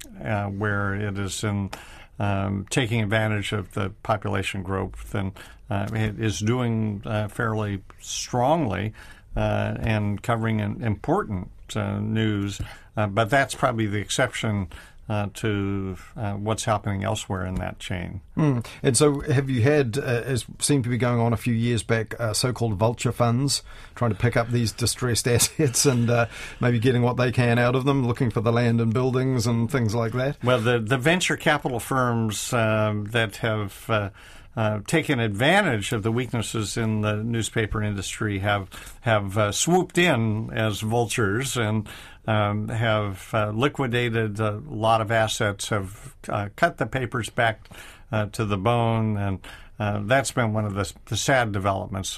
where 0.58 0.96
it 0.96 1.20
is 1.20 1.44
in 1.44 1.72
um, 2.20 2.68
taking 2.70 3.02
advantage 3.02 3.52
of 3.52 3.74
the 3.74 3.90
population 4.02 4.64
growth 4.64 5.14
and 5.14 5.34
it 5.70 6.18
is 6.18 6.40
doing 6.40 7.02
fairly 7.28 7.82
strongly 8.00 8.94
and 9.36 10.24
covering 10.24 10.62
important 10.62 11.50
news. 11.76 12.62
but 12.96 13.30
that's 13.30 13.56
probably 13.56 13.88
the 13.88 14.00
exception 14.00 14.70
uh, 15.08 15.28
to 15.36 15.98
uh, 16.18 16.34
what's 16.34 16.66
happening 16.66 17.04
elsewhere 17.04 17.46
in 17.46 17.56
that 17.56 17.80
chain. 17.80 18.22
Mm. 18.36 18.66
And 18.82 18.98
so, 18.98 19.22
have 19.22 19.50
you 19.50 19.62
had, 19.62 19.98
uh, 19.98 20.02
as 20.02 20.46
seemed 20.60 20.84
to 20.86 20.90
be 20.90 20.98
going 20.98 21.20
on 21.20 21.34
a 21.34 21.38
few 21.38 21.54
years 21.54 21.84
back, 21.84 22.20
uh, 22.20 22.34
so 22.34 22.52
called 22.52 22.74
vulture 22.74 23.12
funds 23.12 23.62
trying 23.94 24.12
to 24.12 24.18
pick 24.18 24.36
up 24.36 24.50
these 24.50 24.72
distressed 24.72 25.28
assets 25.28 25.86
and 25.86 26.10
uh, 26.10 26.26
maybe 26.60 26.80
getting 26.80 27.02
what 27.02 27.18
they 27.18 27.32
can 27.32 27.60
out 27.60 27.76
of 27.76 27.86
them, 27.86 28.06
looking 28.08 28.32
for 28.32 28.42
the 28.42 28.52
land 28.52 28.82
and 28.82 28.94
buildings 28.94 29.46
and 29.46 29.72
things 29.72 29.94
like 29.94 30.14
that? 30.14 30.44
Well, 30.44 30.60
the, 30.60 30.80
the 30.80 30.98
venture 30.98 31.38
capital 31.38 31.80
firms 31.80 32.52
um, 32.54 33.06
that 33.06 33.38
have 33.38 34.12
uh, 34.56 34.80
taken 34.88 35.20
advantage 35.20 35.92
of 35.92 36.04
the 36.04 36.12
weaknesses 36.12 36.78
in 36.78 37.02
the 37.02 37.18
newspaper 37.18 37.84
industry 37.84 38.40
have 38.40 38.70
have 39.02 39.38
uh, 39.38 39.52
swooped 39.52 39.98
in 39.98 40.50
as 40.54 40.82
vultures 40.82 41.58
and 41.58 41.88
um, 42.28 42.70
have 42.70 43.30
uh, 43.34 43.50
liquidated 43.52 44.40
a 44.40 44.62
lot 44.68 45.02
of 45.02 45.12
assets, 45.12 45.70
have 45.70 46.16
uh, 46.30 46.50
cut 46.56 46.78
the 46.78 46.86
papers 46.86 47.30
back 47.30 47.68
uh, 48.12 48.26
to 48.28 48.46
the 48.46 48.58
bone, 48.58 49.18
and 49.18 49.40
uh, 49.78 50.00
that's 50.04 50.32
been 50.32 50.54
one 50.54 50.66
of 50.66 50.74
the, 50.74 50.92
the 51.06 51.18
sad 51.18 51.52
developments. 51.52 52.18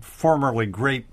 Formerly 0.00 0.66
great 0.66 1.06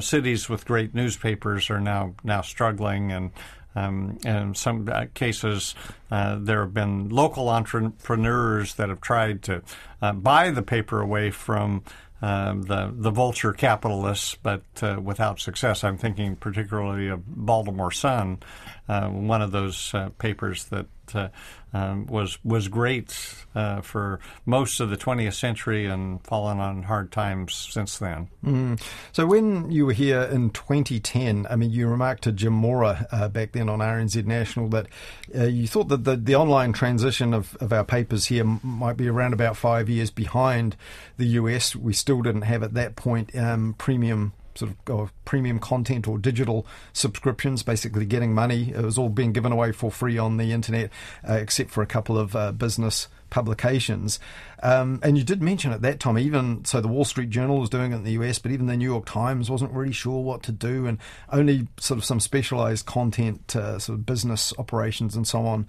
cities 0.00 0.48
with 0.48 0.64
great 0.64 0.94
newspapers 0.94 1.70
are 1.70 1.80
now 1.80 2.14
now 2.22 2.40
struggling, 2.40 3.10
and 3.10 3.30
um, 3.74 4.18
in 4.24 4.54
some 4.54 4.88
cases, 5.14 5.74
there 6.10 6.60
have 6.60 6.74
been 6.74 7.08
local 7.08 7.48
entrepreneurs 7.48 8.74
that 8.74 8.88
have 8.88 9.00
tried 9.00 9.42
to 9.44 9.62
buy 10.14 10.50
the 10.50 10.62
paper 10.62 11.00
away 11.00 11.30
from 11.30 11.82
um, 12.22 12.62
the 12.62 12.92
the 12.94 13.10
vulture 13.10 13.52
capitalists, 13.52 14.36
but 14.40 14.62
uh, 14.80 15.00
without 15.02 15.40
success. 15.40 15.82
I'm 15.82 15.98
thinking 15.98 16.36
particularly 16.36 17.08
of 17.08 17.26
Baltimore 17.26 17.90
Sun, 17.90 18.38
uh, 18.88 19.08
one 19.08 19.42
of 19.42 19.50
those 19.50 19.92
uh, 19.92 20.10
papers 20.18 20.64
that 20.66 20.86
uh, 21.14 21.28
um, 21.74 22.06
was 22.06 22.38
was 22.44 22.68
great 22.68 23.34
uh, 23.54 23.80
for 23.80 24.20
most 24.44 24.80
of 24.80 24.90
the 24.90 24.96
20th 24.96 25.34
century 25.34 25.86
and 25.86 26.24
fallen 26.24 26.58
on 26.58 26.82
hard 26.82 27.10
times 27.10 27.54
since 27.54 27.98
then. 27.98 28.28
Mm. 28.44 28.80
So 29.12 29.26
when 29.26 29.70
you 29.70 29.86
were 29.86 29.92
here 29.92 30.22
in 30.22 30.50
2010, 30.50 31.46
I 31.48 31.56
mean, 31.56 31.70
you 31.70 31.88
remarked 31.88 32.24
to 32.24 32.32
Jim 32.32 32.52
Mora 32.52 33.06
uh, 33.10 33.28
back 33.28 33.52
then 33.52 33.68
on 33.68 33.78
RNZ 33.78 34.24
National 34.26 34.68
that 34.68 34.86
uh, 35.34 35.44
you 35.44 35.66
thought 35.66 35.88
that 35.88 36.04
the, 36.04 36.16
the 36.16 36.34
online 36.34 36.72
transition 36.72 37.32
of, 37.32 37.56
of 37.56 37.72
our 37.72 37.84
papers 37.84 38.26
here 38.26 38.44
might 38.44 38.96
be 38.96 39.08
around 39.08 39.32
about 39.32 39.56
five 39.56 39.88
years 39.88 40.10
behind 40.10 40.76
the 41.16 41.26
US. 41.26 41.74
We 41.74 41.92
still 41.92 42.22
didn't 42.22 42.42
have 42.42 42.62
at 42.62 42.74
that 42.74 42.96
point 42.96 43.34
um, 43.36 43.74
premium 43.78 44.32
sort 44.54 44.72
of 44.88 45.12
premium 45.24 45.58
content 45.58 46.06
or 46.06 46.18
digital 46.18 46.66
subscriptions, 46.92 47.62
basically 47.62 48.04
getting 48.04 48.34
money. 48.34 48.70
It 48.70 48.82
was 48.82 48.98
all 48.98 49.08
being 49.08 49.32
given 49.32 49.52
away 49.52 49.72
for 49.72 49.90
free 49.90 50.18
on 50.18 50.36
the 50.36 50.52
internet, 50.52 50.90
uh, 51.28 51.34
except 51.34 51.70
for 51.70 51.82
a 51.82 51.86
couple 51.86 52.18
of 52.18 52.36
uh, 52.36 52.52
business 52.52 53.08
publications. 53.30 54.20
Um, 54.62 55.00
and 55.02 55.16
you 55.16 55.24
did 55.24 55.42
mention 55.42 55.72
at 55.72 55.82
that 55.82 55.98
time, 55.98 56.18
even 56.18 56.64
so, 56.64 56.80
the 56.80 56.88
Wall 56.88 57.04
Street 57.04 57.30
Journal 57.30 57.58
was 57.58 57.70
doing 57.70 57.92
it 57.92 57.96
in 57.96 58.04
the 58.04 58.12
US, 58.12 58.38
but 58.38 58.52
even 58.52 58.66
the 58.66 58.76
New 58.76 58.88
York 58.88 59.06
Times 59.06 59.50
wasn't 59.50 59.72
really 59.72 59.92
sure 59.92 60.22
what 60.22 60.42
to 60.44 60.52
do, 60.52 60.86
and 60.86 60.98
only 61.30 61.66
sort 61.80 61.98
of 61.98 62.04
some 62.04 62.20
specialized 62.20 62.86
content, 62.86 63.56
uh, 63.56 63.78
sort 63.78 63.98
of 63.98 64.06
business 64.06 64.52
operations 64.58 65.16
and 65.16 65.26
so 65.26 65.46
on, 65.46 65.66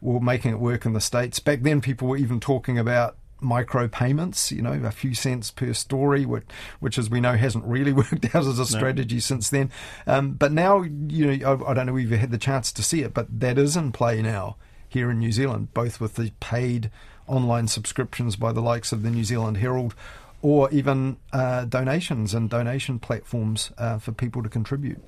were 0.00 0.20
making 0.20 0.50
it 0.50 0.58
work 0.58 0.84
in 0.84 0.92
the 0.92 1.00
States. 1.00 1.38
Back 1.38 1.62
then, 1.62 1.80
people 1.80 2.08
were 2.08 2.16
even 2.16 2.40
talking 2.40 2.78
about 2.78 3.16
micro 3.44 3.86
payments, 3.86 4.50
you 4.50 4.62
know, 4.62 4.72
a 4.72 4.90
few 4.90 5.14
cents 5.14 5.50
per 5.50 5.72
story, 5.72 6.26
which, 6.26 6.44
which 6.80 6.98
as 6.98 7.10
we 7.10 7.20
know 7.20 7.34
hasn't 7.34 7.64
really 7.64 7.92
worked 8.02 8.34
out 8.34 8.46
as 8.46 8.58
a 8.58 8.66
strategy 8.66 9.16
no. 9.16 9.20
since 9.20 9.50
then. 9.50 9.70
Um, 10.06 10.32
but 10.32 10.52
now, 10.52 10.82
you 10.82 11.36
know, 11.36 11.56
I, 11.64 11.70
I, 11.70 11.74
don't 11.74 11.86
know 11.86 11.96
if 11.96 12.10
you've 12.10 12.18
had 12.18 12.30
the 12.30 12.38
chance 12.38 12.72
to 12.72 12.82
see 12.82 13.02
it, 13.02 13.14
but 13.14 13.40
that 13.40 13.58
is 13.58 13.76
in 13.76 13.92
play 13.92 14.22
now 14.22 14.56
here 14.88 15.10
in 15.10 15.18
New 15.18 15.32
Zealand, 15.32 15.74
both 15.74 16.00
with 16.00 16.14
the 16.14 16.32
paid 16.40 16.90
online 17.26 17.68
subscriptions 17.68 18.36
by 18.36 18.52
the 18.52 18.60
likes 18.60 18.92
of 18.92 19.02
the 19.02 19.10
New 19.10 19.24
Zealand 19.24 19.58
Herald 19.58 19.94
or 20.42 20.70
even 20.70 21.16
uh, 21.32 21.64
donations 21.64 22.34
and 22.34 22.50
donation 22.50 22.98
platforms 22.98 23.72
uh, 23.78 23.98
for 23.98 24.12
people 24.12 24.42
to 24.42 24.48
contribute. 24.48 25.02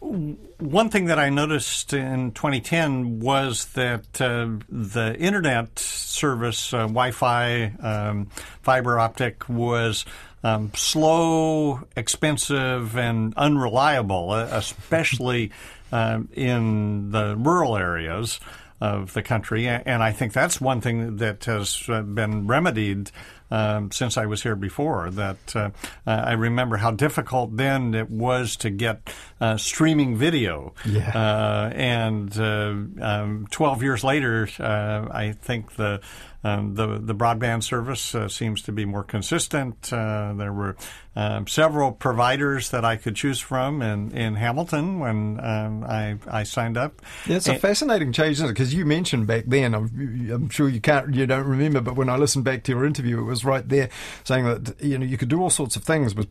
One 0.00 0.88
thing 0.88 1.06
that 1.06 1.18
I 1.18 1.28
noticed 1.28 1.92
in 1.92 2.32
2010 2.32 3.20
was 3.20 3.66
that 3.74 4.20
uh, 4.20 4.48
the 4.68 5.16
internet 5.18 5.78
service, 5.78 6.72
uh, 6.72 6.86
Wi 6.86 7.10
Fi, 7.10 7.72
um, 7.80 8.26
fiber 8.62 8.98
optic, 8.98 9.48
was 9.48 10.04
um, 10.42 10.72
slow, 10.74 11.80
expensive, 11.96 12.96
and 12.96 13.34
unreliable, 13.36 14.32
especially 14.34 15.50
uh, 15.92 16.20
in 16.32 17.10
the 17.10 17.36
rural 17.36 17.76
areas 17.76 18.40
of 18.80 19.12
the 19.12 19.22
country. 19.22 19.68
And 19.68 20.02
I 20.02 20.12
think 20.12 20.32
that's 20.32 20.60
one 20.60 20.80
thing 20.80 21.16
that 21.18 21.44
has 21.44 21.82
uh, 21.88 22.02
been 22.02 22.46
remedied 22.46 23.10
um, 23.50 23.90
since 23.90 24.16
I 24.16 24.26
was 24.26 24.42
here 24.42 24.56
before. 24.56 25.10
That 25.10 25.56
uh, 25.56 25.70
uh, 26.06 26.10
I 26.10 26.32
remember 26.32 26.76
how 26.76 26.90
difficult 26.90 27.56
then 27.56 27.94
it 27.94 28.10
was 28.10 28.56
to 28.58 28.70
get 28.70 29.12
uh, 29.40 29.56
streaming 29.56 30.16
video. 30.16 30.74
Yeah. 30.86 31.10
Uh, 31.10 31.70
and 31.74 32.38
uh, 32.38 32.74
um, 33.04 33.46
12 33.50 33.82
years 33.82 34.04
later, 34.04 34.48
uh, 34.58 35.08
I 35.10 35.32
think 35.32 35.76
the 35.76 36.00
um, 36.42 36.74
the 36.74 36.98
the 36.98 37.14
broadband 37.14 37.62
service 37.62 38.14
uh, 38.14 38.28
seems 38.28 38.62
to 38.62 38.72
be 38.72 38.84
more 38.84 39.04
consistent. 39.04 39.92
Uh, 39.92 40.32
there 40.34 40.52
were 40.52 40.76
um, 41.16 41.46
several 41.46 41.92
providers 41.92 42.70
that 42.70 42.84
I 42.84 42.96
could 42.96 43.16
choose 43.16 43.40
from 43.40 43.82
in, 43.82 44.12
in 44.12 44.36
Hamilton 44.36 45.00
when 45.00 45.40
um, 45.42 45.84
I 45.84 46.16
I 46.26 46.44
signed 46.44 46.78
up. 46.78 47.02
Yeah, 47.26 47.36
it's 47.36 47.48
a 47.48 47.52
and, 47.52 47.60
fascinating 47.60 48.12
change, 48.12 48.32
isn't 48.34 48.46
it? 48.46 48.52
Because 48.52 48.72
you 48.72 48.86
mentioned 48.86 49.26
back 49.26 49.44
then, 49.46 49.74
I'm, 49.74 50.30
I'm, 50.32 50.48
sure 50.48 50.68
you 50.68 50.80
can't 50.80 51.14
you 51.14 51.26
don't 51.26 51.46
remember, 51.46 51.80
but 51.80 51.96
when 51.96 52.08
I 52.08 52.16
listened 52.16 52.44
back 52.44 52.62
to 52.64 52.72
your 52.72 52.86
interview, 52.86 53.18
it 53.18 53.24
was 53.24 53.44
right 53.44 53.68
there 53.68 53.90
saying 54.24 54.44
that 54.44 54.82
you 54.82 54.98
know 54.98 55.04
you 55.04 55.18
could 55.18 55.28
do 55.28 55.42
all 55.42 55.50
sorts 55.50 55.76
of 55.76 55.84
things. 55.84 56.12
It 56.12 56.16
was 56.16 56.26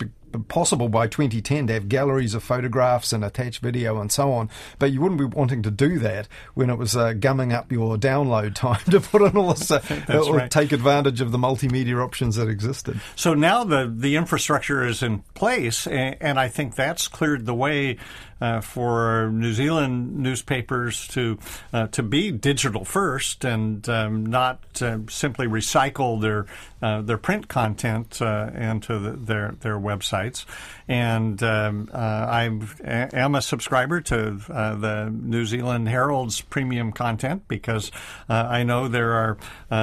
possible 0.48 0.90
by 0.90 1.08
2010 1.08 1.68
to 1.68 1.74
have 1.74 1.90
galleries 1.90 2.34
of 2.34 2.44
photographs 2.44 3.14
and 3.14 3.24
attached 3.24 3.62
video 3.62 4.00
and 4.00 4.12
so 4.12 4.32
on, 4.32 4.50
but 4.78 4.92
you 4.92 5.02
wouldn't 5.02 5.20
be 5.20 5.26
wanting 5.26 5.62
to 5.64 5.72
do 5.72 6.00
that 6.00 6.28
when 6.54 6.70
it 6.70 6.78
was 6.78 6.96
uh, 6.96 7.14
gumming 7.14 7.52
up 7.54 7.72
your 7.72 7.98
download 7.98 8.54
time 8.60 8.84
to 8.90 9.00
put 9.00 9.22
in 9.22 9.38
all 9.38 9.54
this, 9.54 9.72
uh, 10.08 10.26
or 10.26 10.38
right. 10.38 10.52
take 10.52 10.72
advantage 10.72 11.22
of 11.22 11.32
the 11.32 11.38
multimedia 11.38 12.04
options 12.04 12.36
that 12.36 12.48
existed. 12.48 13.00
So 13.16 13.34
now 13.34 13.64
the, 13.64 13.92
the 13.94 14.16
infrastructure 14.16 14.86
is 14.86 15.04
in 15.04 15.20
place, 15.34 15.88
and, 15.88 16.16
and 16.22 16.40
I 16.40 16.48
think 16.48 16.76
that's 16.76 17.08
cleared 17.08 17.46
the 17.46 17.56
way 17.56 17.98
uh, 18.42 18.62
for 18.62 19.30
New 19.32 19.54
Zealand 19.54 20.18
newspapers 20.18 21.08
to 21.10 21.38
uh, 21.74 21.88
to 21.88 22.04
be 22.04 22.32
digital 22.32 22.86
first 22.86 23.44
and 23.46 23.88
um, 23.90 24.26
not 24.26 24.60
uh, 24.82 25.00
simply 25.10 25.48
recycle 25.48 26.22
their 26.22 26.46
uh, 26.82 27.02
their 27.02 27.18
print 27.18 27.48
content 27.48 28.22
uh, 28.22 28.50
into 28.54 28.98
the, 29.00 29.12
their 29.12 29.56
their 29.60 29.78
websites. 29.78 30.46
And 30.88 31.42
um, 31.44 31.90
uh, 31.94 31.98
I 31.98 32.44
am 32.84 33.36
a 33.36 33.42
subscriber 33.42 34.02
to 34.02 34.40
uh, 34.50 34.76
the 34.76 35.10
New 35.12 35.46
Zealand 35.46 35.88
Herald's 35.90 36.42
premium 36.42 36.92
content 36.92 37.48
because 37.48 37.92
uh, 38.28 38.34
I 38.34 38.64
know 38.64 38.88
there 38.88 39.14
are 39.14 39.38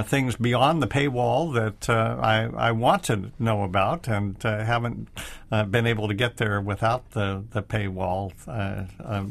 things 0.06 0.36
beyond 0.36 0.82
the 0.82 0.86
paywall 0.86 1.54
that 1.54 1.88
uh, 1.88 2.16
I, 2.20 2.68
I 2.68 2.72
want 2.72 3.04
to 3.04 3.30
know 3.38 3.62
about 3.62 4.08
and 4.08 4.36
uh, 4.44 4.64
haven't 4.64 5.08
uh, 5.50 5.64
been 5.64 5.86
able 5.86 6.08
to 6.08 6.14
get 6.14 6.36
there 6.36 6.60
without 6.60 7.10
the 7.10 7.44
the 7.50 7.62
paywall, 7.62 8.32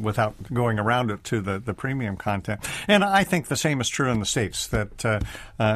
without 0.02 0.36
going 0.54 0.80
around 0.80 1.12
it 1.12 1.24
to 1.26 1.42
the 1.42 1.60
the 1.60 1.74
premium 1.74 2.18
content. 2.18 2.62
And 2.88 3.04
I 3.04 3.24
think 3.24 3.48
the 3.48 3.58
same 3.58 3.82
is 3.82 3.90
true 3.90 4.10
in 4.10 4.20
the 4.20 4.26
states. 4.26 4.68
That 4.68 5.24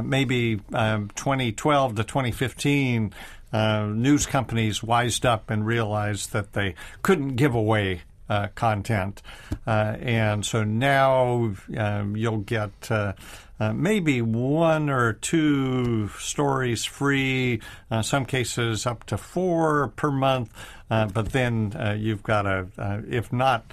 maybe 0.03 0.61
um, 0.73 1.09
2012 1.15 1.95
to 1.95 2.03
2015 2.03 3.13
uh, 3.51 3.85
news 3.85 4.25
companies 4.25 4.83
wised 4.83 5.25
up 5.25 5.49
and 5.49 5.65
realized 5.65 6.33
that 6.33 6.53
they 6.53 6.75
couldn't 7.01 7.35
give 7.35 7.55
away 7.55 8.01
uh, 8.29 8.48
content. 8.55 9.21
Uh, 9.65 9.95
and 10.00 10.45
so 10.45 10.63
now 10.63 11.53
um, 11.77 12.15
you'll 12.15 12.38
get 12.38 12.91
uh, 12.91 13.13
uh, 13.59 13.74
maybe 13.74 14.21
one 14.21 14.89
or 14.89 15.13
two 15.13 16.07
stories 16.19 16.86
free, 16.86 17.62
uh, 17.91 18.01
some 18.01 18.25
cases 18.25 18.86
up 18.86 19.03
to 19.05 19.17
four 19.17 19.89
per 19.89 20.12
month. 20.12 20.53
but 20.89 21.31
then 21.31 21.98
you've 22.00 22.24
got 22.24 22.43
to, 22.43 22.67
if 23.09 23.33
not 23.33 23.65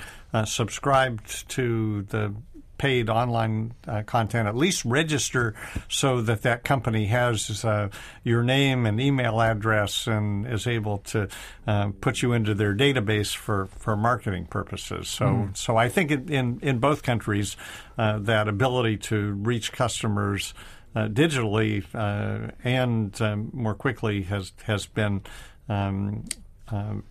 subscribed 0.45 1.49
to 1.49 2.03
the 2.03 2.35
paid 2.79 3.09
online 3.09 3.75
uh, 3.87 4.03
content, 4.03 4.49
at 4.49 4.57
least 4.57 4.85
register 4.85 5.55
so 5.89 6.21
that 6.23 6.43
that 6.43 6.65
company 6.65 7.07
has 7.07 7.65
uh, 7.65 7.89
your 8.25 8.43
name 8.43 8.87
and 8.87 9.01
email 9.01 9.41
address 9.41 10.07
and 10.07 10.47
is 10.47 10.67
able 10.67 10.99
to 10.99 11.29
uh, 11.67 11.91
put 12.01 12.23
you 12.23 12.33
into 12.33 12.55
their 12.55 12.75
database 12.75 13.35
for, 13.35 13.67
for 13.67 13.97
marketing 13.97 14.47
purposes. 14.47 15.09
So, 15.09 15.27
mm. 15.27 15.57
so 15.57 15.77
I 15.77 15.89
think 15.89 16.11
in, 16.11 16.61
in, 16.61 16.79
both 16.79 17.03
countries, 17.03 17.57
uh, 17.99 18.19
that 18.21 18.49
ability 18.49 18.99
to 18.99 19.33
reach 19.33 19.73
customers 19.73 20.55
uh, 20.95 21.09
digitally 21.09 21.85
uh, 21.95 22.53
and 22.65 23.21
um, 23.21 23.51
more 23.53 23.75
quickly 23.75 24.23
has 24.23 24.53
has 24.65 24.87
been 24.87 25.23
um, 25.69 26.25
um 26.69 27.05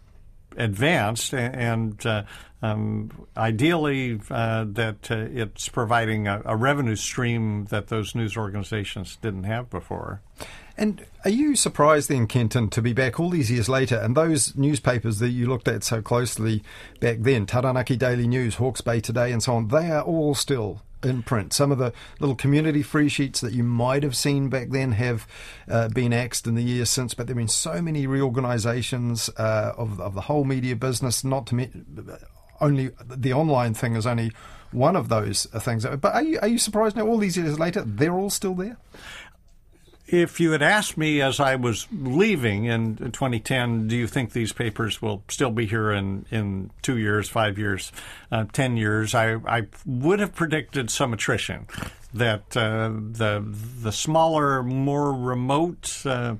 advanced, 0.57 1.33
and 1.33 2.03
uh, 2.05 2.23
um, 2.61 3.27
ideally 3.37 4.19
uh, 4.29 4.65
that 4.69 5.11
uh, 5.11 5.15
it's 5.31 5.69
providing 5.69 6.27
a, 6.27 6.41
a, 6.45 6.55
revenue 6.55 6.95
stream 6.95 7.65
that 7.65 7.87
those 7.87 8.15
news 8.15 8.35
organizations 8.37 9.17
didn't 9.21 9.43
have 9.43 9.69
before. 9.69 10.21
And 10.77 11.05
are 11.23 11.31
you 11.31 11.55
surprised 11.55 12.09
then, 12.09 12.27
Kenton, 12.27 12.69
to 12.69 12.81
be 12.81 12.93
back 12.93 13.19
all 13.19 13.29
these 13.29 13.49
years 13.49 13.69
later 13.69 13.95
and 13.95 14.15
those 14.15 14.55
newspapers 14.55 15.19
that 15.19 15.29
you 15.29 15.47
looked 15.47 15.67
at 15.67 15.83
so 15.83 16.01
closely 16.01 16.63
back 16.99 17.17
then, 17.21 17.45
Taranaki 17.45 17.95
Daily 17.95 18.27
News, 18.27 18.55
Hawke's 18.55 18.81
Bay 18.81 18.99
Today, 18.99 19.31
and 19.31 19.41
so 19.41 19.55
on, 19.55 19.69
they 19.69 19.89
are 19.89 20.03
all 20.03 20.35
still 20.35 20.81
in 21.01 21.23
print. 21.23 21.53
Some 21.53 21.71
of 21.71 21.77
the 21.77 21.93
little 22.19 22.35
community 22.35 22.81
free 22.81 23.09
sheets 23.09 23.39
that 23.41 23.53
you 23.53 23.63
might 23.63 24.03
have 24.03 24.17
seen 24.17 24.49
back 24.49 24.69
then 24.69 24.93
have 24.93 25.27
uh, 25.69 25.87
been 25.89 26.11
axed 26.11 26.47
in 26.47 26.55
the 26.55 26.63
years 26.63 26.89
since, 26.89 27.13
but 27.13 27.27
there 27.27 27.33
have 27.33 27.37
been 27.37 27.47
so 27.47 27.81
many 27.81 28.05
reorganisations 28.05 29.29
uh, 29.37 29.73
of, 29.77 30.01
of 30.01 30.13
the 30.13 30.21
whole 30.21 30.43
media 30.43 30.75
business, 30.75 31.23
not 31.23 31.47
to 31.47 31.55
me, 31.55 31.69
only 32.59 32.91
the 33.05 33.33
online 33.33 33.73
thing 33.73 33.95
is 33.95 34.05
only 34.07 34.31
one 34.71 34.95
of 34.95 35.09
those 35.09 35.45
things. 35.45 35.85
But 35.85 36.13
are 36.13 36.23
you, 36.23 36.39
are 36.41 36.47
you 36.47 36.57
surprised 36.57 36.95
now, 36.95 37.07
all 37.07 37.17
these 37.17 37.37
years 37.37 37.59
later, 37.59 37.81
they're 37.81 38.15
all 38.15 38.29
still 38.29 38.55
there? 38.55 38.77
If 40.07 40.39
you 40.39 40.51
had 40.51 40.61
asked 40.61 40.97
me 40.97 41.21
as 41.21 41.39
I 41.39 41.55
was 41.55 41.87
leaving 41.91 42.65
in 42.65 42.97
2010, 42.97 43.87
do 43.87 43.95
you 43.95 44.07
think 44.07 44.33
these 44.33 44.53
papers 44.53 45.01
will 45.01 45.23
still 45.29 45.49
be 45.49 45.65
here 45.65 45.91
in, 45.91 46.25
in 46.29 46.69
two 46.81 46.97
years, 46.97 47.27
five 47.27 47.57
years, 47.57 47.91
uh, 48.31 48.45
10 48.53 48.77
years, 48.77 49.15
I, 49.15 49.35
I 49.47 49.67
would 49.85 50.19
have 50.19 50.35
predicted 50.35 50.91
some 50.91 51.13
attrition. 51.13 51.67
That 52.13 52.55
uh, 52.55 52.91
the 52.93 53.43
the 53.81 53.91
smaller, 53.91 54.63
more 54.63 55.11
remote 55.11 56.01
uh, 56.05 56.35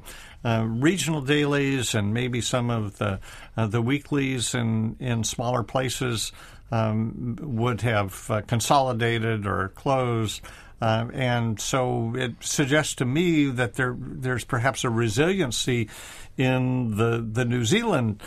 uh 0.46 0.64
regional 0.66 1.20
dailies 1.20 1.94
and 1.94 2.14
maybe 2.14 2.40
some 2.40 2.70
of 2.70 2.98
the 2.98 3.20
uh, 3.58 3.68
the 3.68 3.82
weeklies 3.82 4.56
in, 4.56 4.96
in 5.02 5.26
smaller 5.26 5.64
places 5.64 6.32
um, 6.72 7.38
would 7.42 7.82
have 7.82 8.32
uh, 8.32 8.42
consolidated 8.42 9.46
or 9.46 9.70
closed. 9.70 10.42
Uh, 10.86 11.08
and 11.14 11.60
so 11.60 12.14
it 12.16 12.36
suggests 12.42 12.94
to 12.94 13.06
me 13.06 13.46
that 13.46 13.74
there 13.74 13.96
there's 13.98 14.44
perhaps 14.44 14.84
a 14.84 14.90
resiliency 14.90 15.90
in 16.38 16.96
the 16.96 17.28
the 17.28 17.44
New 17.44 17.66
Zealand 17.66 18.22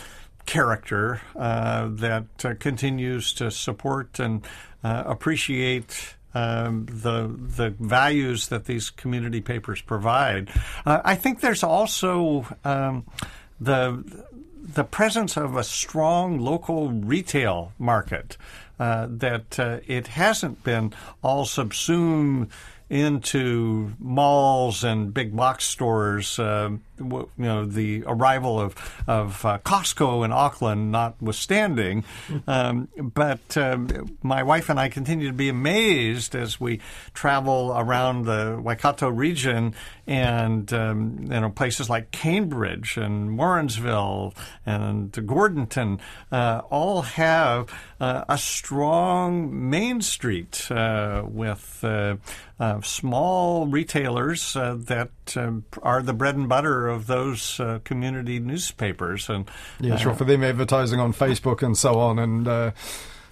character 0.45 1.21
uh, 1.37 1.87
that 1.89 2.25
uh, 2.43 2.53
continues 2.59 3.31
to 3.31 3.49
support 3.49 4.19
and 4.19 4.45
uh, 4.83 5.03
appreciate. 5.05 6.15
Um, 6.31 6.85
the 6.85 7.35
the 7.57 7.71
values 7.79 8.49
that 8.49 8.65
these 8.65 8.91
community 8.91 9.41
papers 9.41 9.81
provide. 9.81 10.51
Uh, 10.85 11.01
I 11.03 11.15
think 11.15 11.39
there's 11.39 11.63
also 11.63 12.45
um, 12.63 13.03
the 13.59 14.03
the 14.61 14.83
presence 14.83 15.37
of 15.37 15.55
a 15.55 15.63
strong 15.63 16.37
local 16.37 16.91
retail 16.91 17.71
market 17.79 18.37
that 18.79 19.59
uh, 19.59 19.79
it 19.87 20.07
hasn't 20.07 20.63
been 20.63 20.93
all 21.21 21.45
subsumed 21.45 22.49
into 22.89 23.93
malls 23.99 24.83
and 24.83 25.13
big 25.13 25.35
box 25.35 25.65
stores. 25.65 26.39
Uh, 26.39 26.71
you 26.99 27.29
know, 27.37 27.65
the 27.65 28.03
arrival 28.05 28.59
of 28.59 28.75
of 29.07 29.45
uh, 29.45 29.59
Costco 29.59 30.25
in 30.25 30.31
Auckland, 30.31 30.91
notwithstanding. 30.91 32.03
Um, 32.47 32.89
but 32.97 33.57
um, 33.57 34.17
my 34.21 34.43
wife 34.43 34.69
and 34.69 34.79
I 34.79 34.89
continue 34.89 35.27
to 35.27 35.33
be 35.33 35.49
amazed 35.49 36.35
as 36.35 36.59
we 36.59 36.79
travel 37.13 37.73
around 37.75 38.25
the 38.25 38.59
Waikato 38.61 39.07
region 39.09 39.75
and 40.07 40.71
um, 40.73 41.19
you 41.21 41.39
know 41.39 41.49
places 41.49 41.89
like 41.89 42.11
Cambridge 42.11 42.97
and 42.97 43.31
Morrinsville 43.31 44.33
and 44.65 45.11
Gordonton 45.11 45.99
uh, 46.31 46.61
all 46.69 47.03
have 47.03 47.71
uh, 47.99 48.25
a 48.27 48.37
strong 48.37 49.69
main 49.69 50.01
street 50.01 50.69
uh, 50.71 51.23
with 51.25 51.83
uh, 52.59 52.69
uh, 52.69 52.81
small 52.81 53.67
retailers 53.67 54.55
uh, 54.55 54.75
that 54.79 55.11
um, 55.35 55.63
are 55.81 56.01
the 56.01 56.13
bread 56.13 56.35
and 56.35 56.49
butter 56.49 56.87
of 56.87 57.07
those 57.07 57.59
uh, 57.59 57.79
community 57.83 58.39
newspapers. 58.39 59.29
And 59.29 59.49
yeah, 59.79 59.97
sure. 59.97 60.13
For 60.13 60.25
them, 60.25 60.43
advertising 60.43 60.99
on 60.99 61.13
Facebook 61.13 61.63
and 61.63 61.77
so 61.77 61.99
on, 61.99 62.19
and 62.19 62.47
uh, 62.47 62.71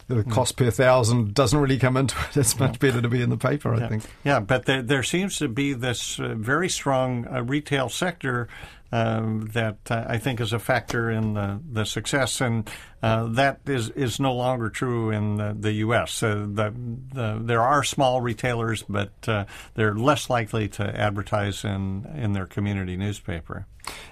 the 0.07 0.23
hmm. 0.23 0.31
cost 0.31 0.55
per 0.57 0.71
thousand 0.71 1.33
doesn't 1.33 1.59
really 1.59 1.77
come 1.77 1.97
into 1.97 2.15
it. 2.29 2.37
It's 2.37 2.59
much 2.59 2.79
better 2.79 3.01
to 3.01 3.09
be 3.09 3.21
in 3.21 3.29
the 3.29 3.37
paper, 3.37 3.73
I 3.73 3.79
yeah. 3.79 3.87
think. 3.87 4.03
Yeah, 4.23 4.39
but 4.39 4.65
there, 4.65 4.81
there 4.81 5.03
seems 5.03 5.37
to 5.37 5.47
be 5.47 5.73
this 5.73 6.19
uh, 6.19 6.35
very 6.35 6.69
strong 6.69 7.27
uh, 7.27 7.43
retail 7.43 7.89
sector 7.89 8.47
um, 8.91 9.49
that 9.53 9.77
uh, 9.89 10.05
I 10.07 10.17
think 10.17 10.39
is 10.39 10.53
a 10.53 10.59
factor 10.59 11.09
in 11.09 11.33
the, 11.33 11.59
the 11.71 11.85
success, 11.85 12.41
and 12.41 12.69
uh, 13.01 13.25
that 13.27 13.59
is, 13.65 13.89
is 13.91 14.19
no 14.19 14.33
longer 14.33 14.69
true 14.69 15.11
in 15.11 15.37
the, 15.37 15.55
the 15.57 15.73
U.S. 15.73 16.23
Uh, 16.23 16.47
the, 16.49 16.73
the, 17.13 17.39
there 17.41 17.61
are 17.61 17.83
small 17.83 18.21
retailers, 18.21 18.83
but 18.83 19.11
uh, 19.27 19.45
they're 19.75 19.95
less 19.95 20.29
likely 20.29 20.67
to 20.69 20.83
advertise 20.83 21.63
in, 21.63 22.05
in 22.15 22.33
their 22.33 22.45
community 22.45 22.97
newspaper. 22.97 23.65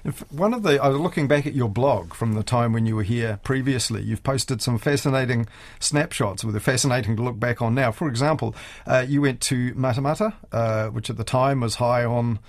If 0.03 0.31
one 0.31 0.53
of 0.53 0.63
the, 0.63 0.81
I 0.81 0.87
was 0.87 0.99
looking 0.99 1.27
back 1.27 1.45
at 1.45 1.53
your 1.53 1.69
blog 1.69 2.13
from 2.13 2.33
the 2.33 2.43
time 2.43 2.73
when 2.73 2.85
you 2.85 2.95
were 2.95 3.03
here 3.03 3.39
previously. 3.43 4.01
You've 4.03 4.23
posted 4.23 4.61
some 4.61 4.77
fascinating 4.77 5.47
snapshots, 5.79 6.43
which 6.43 6.55
are 6.55 6.59
fascinating 6.59 7.15
to 7.17 7.23
look 7.23 7.39
back 7.39 7.61
on 7.61 7.75
now. 7.75 7.91
For 7.91 8.07
example, 8.07 8.55
uh, 8.85 9.05
you 9.07 9.21
went 9.21 9.41
to 9.41 9.73
Matamata, 9.73 10.33
uh, 10.51 10.87
which 10.89 11.09
at 11.09 11.17
the 11.17 11.23
time 11.23 11.61
was 11.61 11.75
high 11.75 12.05
on 12.05 12.39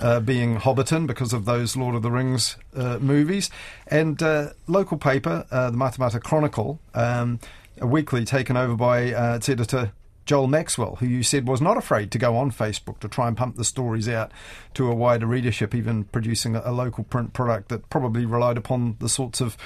uh, 0.00 0.20
being 0.20 0.56
Hobbiton 0.56 1.06
because 1.06 1.32
of 1.32 1.44
those 1.44 1.76
Lord 1.76 1.94
of 1.94 2.02
the 2.02 2.10
Rings 2.10 2.56
uh, 2.74 2.98
movies. 2.98 3.50
And 3.86 4.22
uh, 4.22 4.50
local 4.66 4.96
paper, 4.96 5.46
uh, 5.50 5.70
the 5.70 5.76
Matamata 5.76 6.22
Chronicle, 6.22 6.80
um, 6.94 7.40
a 7.80 7.86
weekly 7.86 8.24
taken 8.24 8.56
over 8.56 8.74
by 8.74 9.12
uh, 9.12 9.36
its 9.36 9.48
editor 9.48 9.92
Joel 10.30 10.46
Maxwell, 10.46 10.94
who 11.00 11.06
you 11.06 11.24
said 11.24 11.48
was 11.48 11.60
not 11.60 11.76
afraid 11.76 12.12
to 12.12 12.18
go 12.18 12.36
on 12.36 12.52
Facebook 12.52 13.00
to 13.00 13.08
try 13.08 13.26
and 13.26 13.36
pump 13.36 13.56
the 13.56 13.64
stories 13.64 14.08
out 14.08 14.30
to 14.74 14.88
a 14.88 14.94
wider 14.94 15.26
readership, 15.26 15.74
even 15.74 16.04
producing 16.04 16.54
a, 16.54 16.70
local 16.70 17.02
print 17.02 17.32
product 17.32 17.68
that 17.70 17.90
probably 17.90 18.24
relied 18.24 18.56
upon 18.56 18.94
the 19.00 19.08
sorts 19.08 19.40
of 19.40 19.56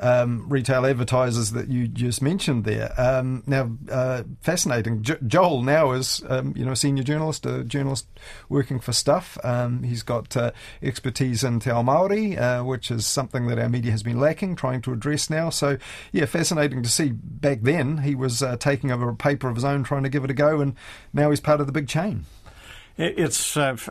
um, 0.00 0.48
retail 0.48 0.86
advertisers 0.86 1.52
that 1.52 1.68
you 1.68 1.86
just 1.86 2.22
mentioned 2.22 2.64
there. 2.64 2.92
Um, 2.98 3.42
now, 3.46 3.70
uh, 3.90 4.24
fascinating. 4.40 5.02
Jo- 5.02 5.18
Joel 5.26 5.62
now 5.62 5.92
is, 5.92 6.22
um, 6.28 6.54
you 6.56 6.64
know, 6.64 6.72
a 6.72 6.76
senior 6.76 7.02
journalist, 7.02 7.46
a 7.46 7.62
journalist 7.64 8.06
working 8.48 8.80
for 8.80 8.92
Stuff. 8.92 9.38
Um, 9.44 9.82
he's 9.82 10.02
got 10.02 10.36
uh, 10.36 10.52
expertise 10.82 11.44
in 11.44 11.60
Te 11.60 11.70
Ao 11.70 11.82
Māori, 11.82 12.38
uh, 12.38 12.64
which 12.64 12.90
is 12.90 13.06
something 13.06 13.46
that 13.46 13.58
our 13.58 13.68
media 13.68 13.90
has 13.90 14.02
been 14.02 14.18
lacking, 14.18 14.56
trying 14.56 14.82
to 14.82 14.92
address 14.92 15.30
now. 15.30 15.50
So, 15.50 15.78
yeah, 16.12 16.26
fascinating 16.26 16.82
to 16.82 16.88
see. 16.88 17.10
Back 17.12 17.60
then, 17.62 17.98
he 17.98 18.14
was 18.14 18.42
uh, 18.42 18.56
taking 18.56 18.90
over 18.90 19.08
a 19.08 19.14
paper 19.14 19.48
of 19.48 19.54
his 19.54 19.64
own, 19.64 19.84
trying 19.84 20.02
to 20.02 20.09
give 20.10 20.24
it 20.24 20.30
a 20.30 20.34
go, 20.34 20.60
and 20.60 20.74
now 21.12 21.30
he's 21.30 21.40
part 21.40 21.60
of 21.60 21.66
the 21.66 21.72
big 21.72 21.88
chain. 21.88 22.24
it's 22.96 23.56
uh, 23.56 23.72
f- 23.72 23.88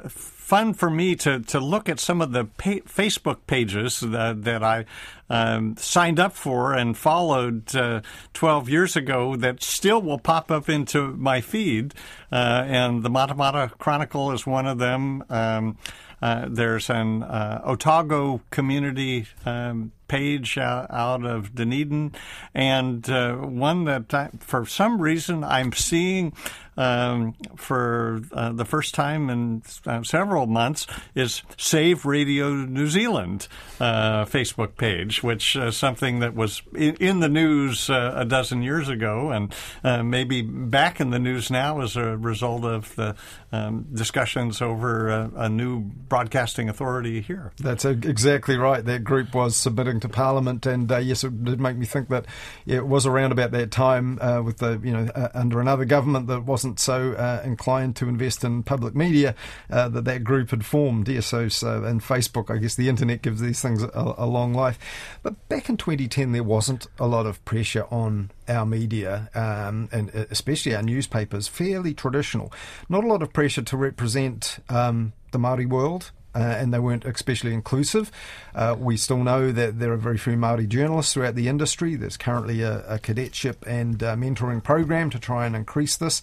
fun 0.50 0.74
for 0.74 0.90
me 0.90 1.16
to, 1.16 1.40
to 1.42 1.60
look 1.60 1.88
at 1.88 2.00
some 2.00 2.22
of 2.22 2.32
the 2.32 2.46
pa- 2.46 2.86
Facebook 2.88 3.38
pages 3.48 4.00
that, 4.00 4.44
that 4.44 4.64
I 4.64 4.86
um, 5.30 5.78
signed 5.78 6.20
up 6.20 6.34
for 6.34 6.74
and 6.74 6.98
followed 6.98 7.76
uh, 7.76 8.02
12 8.34 8.68
years 8.68 8.96
ago 8.96 9.36
that 9.36 9.62
still 9.64 10.02
will 10.02 10.18
pop 10.20 10.50
up 10.50 10.68
into 10.68 11.16
my 11.18 11.40
feed. 11.42 11.94
Uh, 12.32 12.64
and 12.68 13.04
the 13.04 13.10
Matamata 13.10 13.78
Chronicle 13.78 14.32
is 14.32 14.46
one 14.46 14.66
of 14.66 14.80
them. 14.80 15.24
Um, 15.30 15.78
uh, 16.22 16.48
there's 16.50 16.90
an 16.90 17.24
uh, 17.24 17.62
Otago 17.64 18.42
community 18.52 19.28
um, 19.46 19.92
page 20.08 20.58
out 20.58 21.26
of 21.26 21.56
Dunedin, 21.56 22.14
and 22.54 23.10
uh, 23.10 23.36
one 23.36 23.86
that 23.86 24.14
I, 24.14 24.30
for 24.40 24.66
some 24.66 25.02
reason 25.02 25.44
I'm 25.44 25.72
seeing 25.72 26.34
um, 26.80 27.34
for 27.58 28.22
uh, 28.32 28.54
the 28.54 28.64
first 28.64 28.96
time 28.96 29.30
in 29.30 29.62
uh, 29.86 30.02
several 30.02 30.48
months 30.48 30.88
is 31.14 31.44
Save 31.58 32.06
Radio 32.06 32.54
New 32.54 32.88
Zealand 32.88 33.50
uh, 33.82 34.24
Facebook 34.24 34.78
page, 34.78 35.22
which 35.22 35.58
is 35.58 35.76
something 35.76 36.20
that 36.20 36.34
was 36.34 36.62
in, 36.74 36.96
in 36.96 37.20
the 37.20 37.28
news 37.28 37.90
uh, 37.90 38.14
a 38.16 38.24
dozen 38.24 38.62
years 38.62 38.88
ago 38.88 39.30
and 39.30 39.54
uh, 39.84 40.02
maybe 40.02 40.42
back 40.42 41.02
in 41.02 41.10
the 41.10 41.20
news 41.20 41.52
now 41.52 41.82
as 41.82 41.98
a 41.98 42.16
result 42.16 42.64
of 42.64 42.96
the 42.96 43.14
um, 43.52 43.86
discussions 43.94 44.62
over 44.62 45.10
a 45.10 45.50
new 45.50 45.82
broadcasting 45.82 46.70
authority 46.70 47.20
here. 47.20 47.52
That's 47.58 47.84
exactly 47.84 48.56
right. 48.56 48.86
That 48.86 49.04
group 49.04 49.34
was 49.34 49.58
submitting 49.58 50.00
to 50.02 50.10
Parliament, 50.10 50.66
and 50.66 50.90
uh, 50.90 50.98
yes, 51.00 51.26
it 51.26 51.44
did 51.44 51.60
make 51.60 51.76
me 51.76 51.86
think 51.86 52.10
that 52.10 52.26
it 52.66 52.88
was 52.88 53.06
around 53.06 53.34
about 53.34 53.52
that 53.52 53.72
time 53.72 54.18
with 54.46 54.58
the 54.58 54.80
you 54.84 54.92
know 54.92 55.30
under 55.34 55.60
another 55.60 55.84
government 55.84 56.28
that 56.28 56.46
wasn't 56.46 56.69
wasn't 56.70 56.80
so 56.80 57.14
uh, 57.14 57.42
inclined 57.44 57.96
to 57.96 58.08
invest 58.08 58.44
in 58.44 58.62
public 58.64 58.96
media 58.96 59.34
uh, 59.72 59.90
that 59.90 60.06
that 60.06 60.24
group 60.24 60.52
had 60.52 60.66
formed. 60.66 61.08
Yeah, 61.08 61.22
so, 61.22 61.48
so 61.48 61.84
and 61.84 62.02
Facebook, 62.02 62.54
I 62.54 62.58
guess 62.60 62.76
the 62.76 62.90
internet 62.90 63.22
gives 63.22 63.42
these 63.42 63.62
things 63.62 63.82
a, 63.82 64.16
a 64.18 64.28
long 64.28 64.54
life. 64.54 64.78
But 65.24 65.50
back 65.50 65.70
in 65.70 65.78
2010, 65.78 66.32
there 66.32 66.44
wasn't 66.44 66.88
a 67.00 67.08
lot 67.08 67.26
of 67.26 67.44
pressure 67.46 67.86
on 67.90 68.32
our 68.48 68.66
media, 68.66 69.30
um, 69.34 69.90
and 69.92 70.16
uh, 70.16 70.26
especially 70.30 70.76
our 70.76 70.84
newspapers, 70.84 71.48
fairly 71.48 71.94
traditional. 71.94 72.54
Not 72.88 73.04
a 73.04 73.08
lot 73.08 73.24
of 73.24 73.34
pressure 73.34 73.64
to 73.64 73.78
represent 73.78 74.60
um, 74.70 75.14
the 75.32 75.40
Maori 75.40 75.66
world. 75.66 76.12
Uh, 76.36 76.56
and 76.60 76.72
they 76.72 76.78
weren't 76.78 77.06
especially 77.06 77.56
inclusive. 77.56 78.12
Uh, 78.54 78.76
we 78.78 78.96
still 78.96 79.24
know 79.24 79.52
that 79.52 79.80
there 79.80 79.92
are 79.92 79.98
very 79.98 80.18
few 80.18 80.38
Maori 80.38 80.68
journalists 80.68 81.12
throughout 81.12 81.34
the 81.34 81.48
industry. 81.48 81.96
There's 81.96 82.18
currently 82.18 82.62
a, 82.62 82.86
a 82.88 83.00
cadetship 83.00 83.66
and 83.66 84.02
uh, 84.04 84.16
mentoring 84.16 84.64
program 84.64 85.10
to 85.10 85.18
try 85.18 85.48
and 85.48 85.56
increase 85.56 85.98
this. 85.98 86.22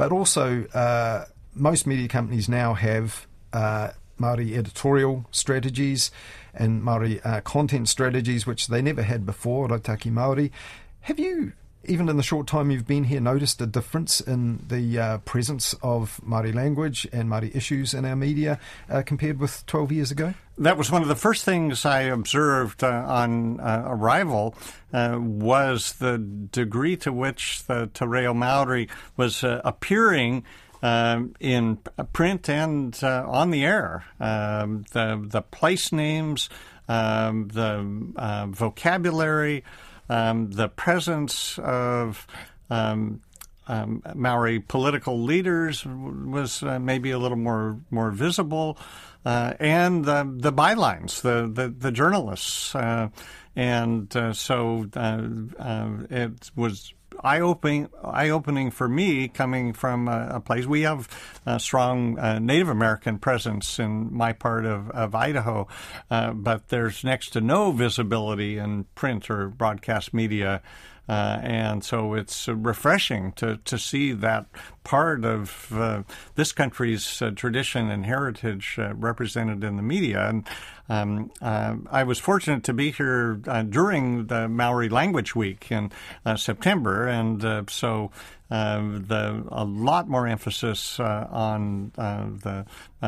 But 0.00 0.12
also, 0.12 0.64
uh, 0.68 1.26
most 1.54 1.86
media 1.86 2.08
companies 2.08 2.48
now 2.48 2.72
have 2.72 3.26
uh, 3.52 3.90
Maori 4.16 4.56
editorial 4.56 5.26
strategies 5.30 6.10
and 6.54 6.82
Maori 6.82 7.20
uh, 7.20 7.42
content 7.42 7.86
strategies, 7.86 8.46
which 8.46 8.68
they 8.68 8.80
never 8.80 9.02
had 9.02 9.26
before, 9.26 9.68
Rautaki 9.68 10.10
Maori. 10.10 10.52
Have 11.00 11.18
you 11.18 11.52
even 11.84 12.08
in 12.08 12.16
the 12.16 12.22
short 12.22 12.46
time 12.46 12.70
you've 12.70 12.86
been 12.86 13.04
here, 13.04 13.20
noticed 13.20 13.60
a 13.60 13.66
difference 13.66 14.20
in 14.20 14.64
the 14.68 14.98
uh, 14.98 15.18
presence 15.18 15.74
of 15.82 16.20
Māori 16.26 16.54
language 16.54 17.08
and 17.12 17.28
Māori 17.28 17.54
issues 17.54 17.94
in 17.94 18.04
our 18.04 18.16
media 18.16 18.58
uh, 18.88 19.02
compared 19.04 19.38
with 19.38 19.64
12 19.66 19.92
years 19.92 20.10
ago? 20.10 20.34
That 20.58 20.76
was 20.76 20.90
one 20.90 21.00
of 21.00 21.08
the 21.08 21.16
first 21.16 21.44
things 21.44 21.86
I 21.86 22.02
observed 22.02 22.84
uh, 22.84 22.88
on 22.88 23.60
uh, 23.60 23.84
arrival 23.86 24.54
uh, 24.92 25.16
was 25.18 25.94
the 25.94 26.18
degree 26.18 26.96
to 26.98 27.12
which 27.12 27.64
the 27.64 27.88
Te 27.94 28.04
Reo 28.04 28.34
Maori 28.34 28.88
was 29.16 29.42
uh, 29.42 29.62
appearing 29.64 30.44
um, 30.82 31.34
in 31.40 31.78
print 32.12 32.48
and 32.50 33.02
on 33.02 33.50
the 33.50 33.64
air. 33.64 34.04
Um, 34.18 34.84
the, 34.92 35.26
the 35.26 35.42
place 35.42 35.92
names, 35.92 36.50
um, 36.88 37.48
the 37.48 38.46
vocabulary, 38.50 39.64
um, 40.10 40.50
the 40.50 40.68
presence 40.68 41.58
of 41.58 42.26
um, 42.68 43.22
um, 43.68 44.02
Maori 44.16 44.58
political 44.58 45.22
leaders 45.22 45.86
was 45.86 46.64
uh, 46.64 46.80
maybe 46.80 47.12
a 47.12 47.18
little 47.18 47.38
more 47.38 47.78
more 47.90 48.10
visible, 48.10 48.76
uh, 49.24 49.54
and 49.60 50.04
the 50.04 50.28
the 50.36 50.52
bylines, 50.52 51.22
the 51.22 51.48
the, 51.52 51.68
the 51.68 51.92
journalists, 51.92 52.74
uh, 52.74 53.08
and 53.54 54.14
uh, 54.16 54.32
so 54.32 54.86
uh, 54.96 55.22
uh, 55.58 55.90
it 56.10 56.50
was 56.56 56.92
eye 57.22 57.40
opening 57.40 57.88
eye 58.02 58.30
opening 58.30 58.70
for 58.70 58.88
me 58.88 59.28
coming 59.28 59.72
from 59.72 60.08
a, 60.08 60.28
a 60.34 60.40
place. 60.40 60.66
We 60.66 60.82
have 60.82 61.08
a 61.46 61.60
strong 61.60 62.18
uh, 62.18 62.38
Native 62.38 62.68
American 62.68 63.18
presence 63.18 63.78
in 63.78 64.12
my 64.12 64.32
part 64.32 64.64
of, 64.64 64.90
of 64.90 65.14
Idaho, 65.14 65.68
uh, 66.10 66.32
but 66.32 66.68
there's 66.68 67.04
next 67.04 67.30
to 67.30 67.40
no 67.40 67.72
visibility 67.72 68.58
in 68.58 68.84
print 68.94 69.30
or 69.30 69.48
broadcast 69.48 70.12
media 70.14 70.62
uh, 71.08 71.40
and 71.42 71.84
so 71.84 72.14
it's 72.14 72.48
refreshing 72.48 73.32
to, 73.32 73.58
to 73.64 73.78
see 73.78 74.12
that 74.12 74.46
part 74.84 75.24
of 75.24 75.68
uh, 75.72 76.02
this 76.34 76.52
country's 76.52 77.20
uh, 77.20 77.30
tradition 77.30 77.90
and 77.90 78.06
heritage 78.06 78.76
uh, 78.78 78.94
represented 78.94 79.64
in 79.64 79.76
the 79.76 79.82
media. 79.82 80.28
And 80.28 80.46
um, 80.88 81.30
uh, 81.40 81.76
I 81.90 82.04
was 82.04 82.18
fortunate 82.18 82.64
to 82.64 82.72
be 82.72 82.90
here 82.90 83.40
uh, 83.46 83.62
during 83.62 84.26
the 84.26 84.48
Maori 84.48 84.88
Language 84.88 85.34
Week 85.34 85.70
in 85.70 85.90
September, 86.36 87.06
and 87.06 87.70
so 87.70 88.10
uh, 88.12 88.18
the 88.50 89.44
a 89.48 89.64
lot 89.64 90.08
more 90.08 90.26
emphasis 90.26 90.98
uh, 90.98 91.28
on 91.30 91.92
uh, 91.96 92.26
the 92.42 92.66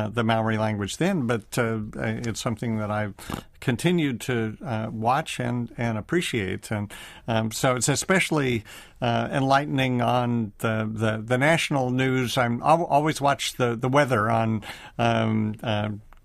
the 0.09 0.23
Maori 0.23 0.57
language 0.57 0.97
then, 0.97 1.27
but 1.27 1.43
it's 1.57 2.39
something 2.39 2.77
that 2.77 2.89
I've 2.89 3.13
continued 3.59 4.21
to 4.21 4.89
watch 4.91 5.39
and 5.39 5.73
and 5.77 5.97
appreciate, 5.97 6.71
and 6.71 6.91
um, 7.27 7.51
so 7.51 7.75
it's 7.75 7.89
especially 7.89 8.63
enlightening 9.01 10.01
on 10.01 10.53
the, 10.59 10.89
the, 10.89 11.21
the 11.21 11.37
national 11.37 11.89
news. 11.89 12.37
I'm 12.37 12.63
I'll 12.63 12.85
always 12.85 13.19
watch 13.19 13.53
the 13.55 13.75
the 13.75 13.89
weather 13.89 14.29
on. 14.29 14.63
Um, 14.97 15.55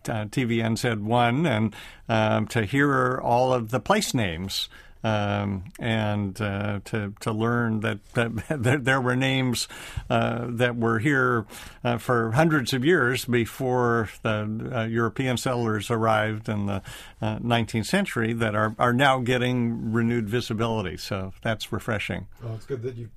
uh, 0.08 0.24
TVNZ1 0.24 1.46
and 1.46 1.76
um, 2.08 2.46
to 2.48 2.64
hear 2.64 3.18
all 3.18 3.52
of 3.52 3.70
the 3.70 3.80
place 3.80 4.14
names 4.14 4.70
um, 5.04 5.64
and 5.78 6.40
uh, 6.40 6.80
to 6.86 7.14
to 7.20 7.32
learn 7.32 7.80
that, 7.80 7.98
that 8.14 8.84
there 8.84 9.00
were 9.00 9.16
names 9.16 9.68
uh, 10.10 10.46
that 10.48 10.76
were 10.76 10.98
here 10.98 11.46
uh, 11.84 11.98
for 11.98 12.32
hundreds 12.32 12.72
of 12.72 12.84
years 12.84 13.24
before 13.24 14.08
the 14.22 14.70
uh, 14.72 14.84
European 14.84 15.36
settlers 15.36 15.90
arrived 15.90 16.48
in 16.48 16.66
the 16.66 16.82
19th 17.22 17.80
uh, 17.80 17.84
century 17.84 18.32
that 18.32 18.54
are, 18.54 18.74
are 18.78 18.92
now 18.92 19.18
getting 19.20 19.92
renewed 19.92 20.28
visibility. 20.28 20.96
So 20.96 21.32
that's 21.42 21.72
refreshing. 21.72 22.26
Well, 22.42 22.54
it's 22.54 22.66
good 22.66 22.82
that 22.82 22.96
you 22.96 23.10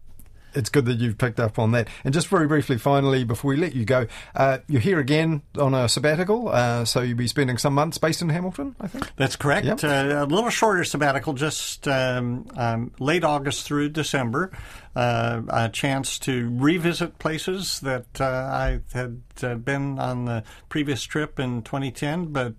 it's 0.53 0.69
good 0.69 0.85
that 0.85 0.99
you've 0.99 1.17
picked 1.17 1.39
up 1.39 1.59
on 1.59 1.71
that. 1.71 1.87
And 2.03 2.13
just 2.13 2.27
very 2.27 2.47
briefly, 2.47 2.77
finally, 2.77 3.23
before 3.23 3.49
we 3.49 3.57
let 3.57 3.75
you 3.75 3.85
go, 3.85 4.07
uh, 4.35 4.59
you're 4.67 4.81
here 4.81 4.99
again 4.99 5.41
on 5.57 5.73
a 5.73 5.87
sabbatical, 5.87 6.49
uh, 6.49 6.85
so 6.85 7.01
you'll 7.01 7.17
be 7.17 7.27
spending 7.27 7.57
some 7.57 7.73
months 7.73 7.97
based 7.97 8.21
in 8.21 8.29
Hamilton, 8.29 8.75
I 8.79 8.87
think. 8.87 9.09
That's 9.15 9.35
correct. 9.35 9.65
Yep. 9.65 9.83
Uh, 9.83 10.23
a 10.23 10.25
little 10.25 10.49
shorter 10.49 10.83
sabbatical, 10.83 11.33
just 11.33 11.87
um, 11.87 12.47
um, 12.55 12.91
late 12.99 13.23
August 13.23 13.65
through 13.65 13.89
December. 13.89 14.51
Uh, 14.93 15.41
a 15.47 15.69
chance 15.69 16.19
to 16.19 16.53
revisit 16.53 17.17
places 17.17 17.79
that 17.79 18.19
uh, 18.19 18.25
I 18.25 18.81
had 18.91 19.21
uh, 19.41 19.55
been 19.55 19.97
on 19.97 20.25
the 20.25 20.43
previous 20.67 21.03
trip 21.03 21.39
in 21.39 21.61
2010, 21.61 22.25
but 22.25 22.55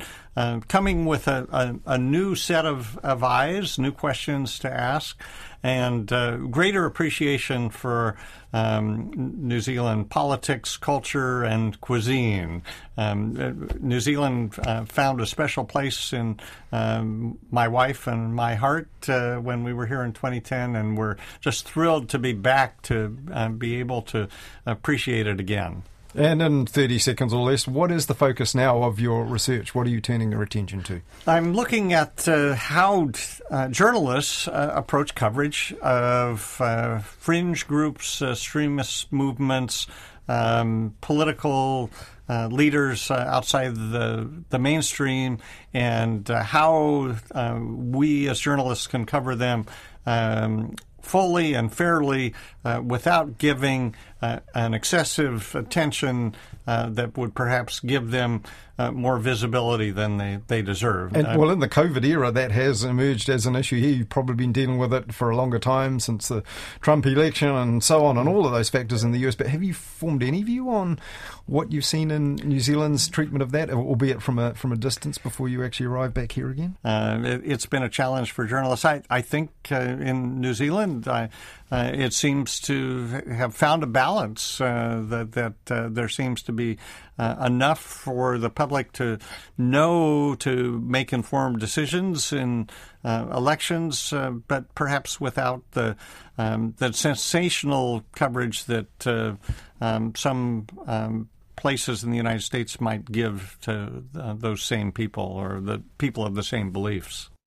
coming 0.66 1.04
with 1.04 1.28
a, 1.28 1.46
a, 1.52 1.94
a 1.94 1.98
new 1.98 2.34
set 2.34 2.64
of, 2.64 2.96
of 3.02 3.22
eyes, 3.22 3.78
new 3.78 3.92
questions 3.92 4.58
to 4.60 4.72
ask 4.72 5.20
and 5.62 6.12
uh, 6.12 6.36
greater 6.36 6.84
appreciation 6.86 7.70
for 7.70 8.16
um, 8.52 9.10
New 9.14 9.60
Zealand 9.60 10.10
politics, 10.10 10.76
culture, 10.76 11.42
and 11.42 11.80
cuisine. 11.80 12.62
Um, 12.96 13.36
uh, 13.38 13.74
New 13.80 14.00
Zealand 14.00 14.54
uh, 14.58 14.84
found 14.84 15.20
a 15.20 15.26
special 15.26 15.64
place 15.64 16.12
in 16.12 16.38
um, 16.70 17.38
my 17.50 17.68
wife 17.68 18.06
and 18.06 18.34
my 18.34 18.54
heart 18.54 18.88
uh, 19.08 19.36
when 19.36 19.64
we 19.64 19.72
were 19.72 19.86
here 19.86 20.02
in 20.02 20.12
2010, 20.12 20.76
and 20.76 20.96
we're 20.96 21.16
just 21.40 21.68
thrilled 21.68 22.08
to 22.10 22.18
be 22.18 22.32
back 22.32 22.82
to 22.82 23.16
uh, 23.32 23.48
be 23.48 23.76
able 23.76 24.02
to 24.02 24.28
appreciate 24.66 25.26
it 25.26 25.40
again. 25.40 25.82
And 26.14 26.42
in 26.42 26.66
30 26.66 26.98
seconds 26.98 27.32
or 27.32 27.42
less, 27.42 27.66
what 27.66 27.90
is 27.90 28.06
the 28.06 28.14
focus 28.14 28.54
now 28.54 28.82
of 28.82 29.00
your 29.00 29.24
research? 29.24 29.74
What 29.74 29.86
are 29.86 29.90
you 29.90 30.00
turning 30.00 30.32
your 30.32 30.42
attention 30.42 30.82
to? 30.82 31.00
I'm 31.26 31.54
looking 31.54 31.94
at 31.94 32.28
uh, 32.28 32.54
how 32.54 33.10
uh, 33.50 33.68
journalists 33.68 34.46
uh, 34.46 34.72
approach 34.74 35.14
coverage 35.14 35.74
of 35.80 36.60
uh, 36.60 36.98
fringe 36.98 37.66
groups, 37.66 38.20
uh, 38.20 38.32
extremist 38.32 39.10
movements, 39.10 39.86
um, 40.28 40.94
political 41.00 41.90
uh, 42.28 42.48
leaders 42.48 43.10
outside 43.10 43.74
the, 43.74 44.30
the 44.50 44.58
mainstream, 44.58 45.38
and 45.72 46.28
how 46.28 47.16
we 47.58 48.28
as 48.28 48.38
journalists 48.38 48.86
can 48.86 49.06
cover 49.06 49.34
them. 49.34 49.64
Um, 50.04 50.76
fully 51.02 51.54
and 51.54 51.72
fairly 51.72 52.34
uh, 52.64 52.80
without 52.84 53.38
giving 53.38 53.94
uh, 54.20 54.40
an 54.54 54.72
excessive 54.74 55.54
attention 55.54 56.34
uh, 56.66 56.88
that 56.90 57.16
would 57.16 57.34
perhaps 57.34 57.80
give 57.80 58.10
them 58.10 58.42
uh, 58.78 58.90
more 58.90 59.18
visibility 59.18 59.90
than 59.90 60.16
they, 60.16 60.38
they 60.48 60.62
deserve. 60.62 61.14
And 61.14 61.38
well, 61.38 61.50
in 61.50 61.60
the 61.60 61.68
COVID 61.68 62.04
era, 62.04 62.30
that 62.32 62.50
has 62.50 62.84
emerged 62.84 63.28
as 63.28 63.46
an 63.46 63.54
issue 63.54 63.78
here. 63.78 63.90
You've 63.90 64.08
probably 64.08 64.34
been 64.34 64.52
dealing 64.52 64.78
with 64.78 64.92
it 64.94 65.12
for 65.12 65.30
a 65.30 65.36
longer 65.36 65.58
time 65.58 66.00
since 66.00 66.28
the 66.28 66.42
Trump 66.80 67.06
election 67.06 67.48
and 67.48 67.82
so 67.82 68.04
on, 68.04 68.16
and 68.16 68.28
all 68.28 68.46
of 68.46 68.52
those 68.52 68.70
factors 68.70 69.04
in 69.04 69.12
the 69.12 69.18
US. 69.28 69.34
But 69.34 69.48
have 69.48 69.62
you 69.62 69.74
formed 69.74 70.22
any 70.22 70.42
view 70.42 70.70
on 70.70 70.98
what 71.46 71.70
you've 71.70 71.84
seen 71.84 72.10
in 72.10 72.36
New 72.36 72.60
Zealand's 72.60 73.08
treatment 73.08 73.42
of 73.42 73.52
that, 73.52 73.70
albeit 73.70 74.22
from 74.22 74.38
a 74.38 74.54
from 74.54 74.72
a 74.72 74.76
distance 74.76 75.18
before 75.18 75.48
you 75.48 75.64
actually 75.64 75.86
arrive 75.86 76.14
back 76.14 76.32
here 76.32 76.50
again? 76.50 76.76
Uh, 76.84 77.20
it, 77.24 77.44
has 77.44 77.66
been 77.66 77.82
a 77.82 77.88
challenge 77.88 78.32
for 78.32 78.46
journalists. 78.46 78.84
I, 78.84 79.02
I 79.10 79.20
think 79.20 79.50
uh, 79.70 79.76
in 79.76 80.40
New 80.40 80.54
Zealand, 80.54 81.08
I, 81.08 81.28
uh, 81.72 81.90
it 81.94 82.12
seems 82.12 82.60
to 82.60 83.06
have 83.34 83.54
found 83.54 83.82
a 83.82 83.86
balance 83.86 84.60
uh, 84.60 85.02
that 85.06 85.32
that 85.32 85.54
uh, 85.70 85.88
there 85.88 86.08
seems 86.08 86.42
to 86.42 86.52
be 86.52 86.76
uh, 87.18 87.36
enough 87.46 87.80
for 87.80 88.36
the 88.36 88.50
public 88.50 88.92
to 88.92 89.18
know 89.56 90.34
to 90.34 90.78
make 90.80 91.14
informed 91.14 91.58
decisions 91.58 92.30
in 92.30 92.68
uh, 93.04 93.26
elections, 93.32 94.12
uh, 94.12 94.30
but 94.48 94.74
perhaps 94.74 95.18
without 95.18 95.62
the 95.70 95.96
um, 96.36 96.74
sensational 96.92 98.04
coverage 98.14 98.66
that 98.66 99.38
um, 99.80 100.14
some 100.14 100.66
um, 100.86 101.30
places 101.56 102.04
in 102.04 102.10
the 102.10 102.18
United 102.18 102.42
States 102.42 102.82
might 102.82 103.10
give 103.10 103.56
to 103.62 104.04
those 104.12 104.62
same 104.62 104.92
people 104.92 105.24
or 105.24 105.58
the 105.58 105.82
people 105.96 106.26
of 106.26 106.34
the 106.34 106.42
same 106.42 106.70
beliefs. 106.70 107.30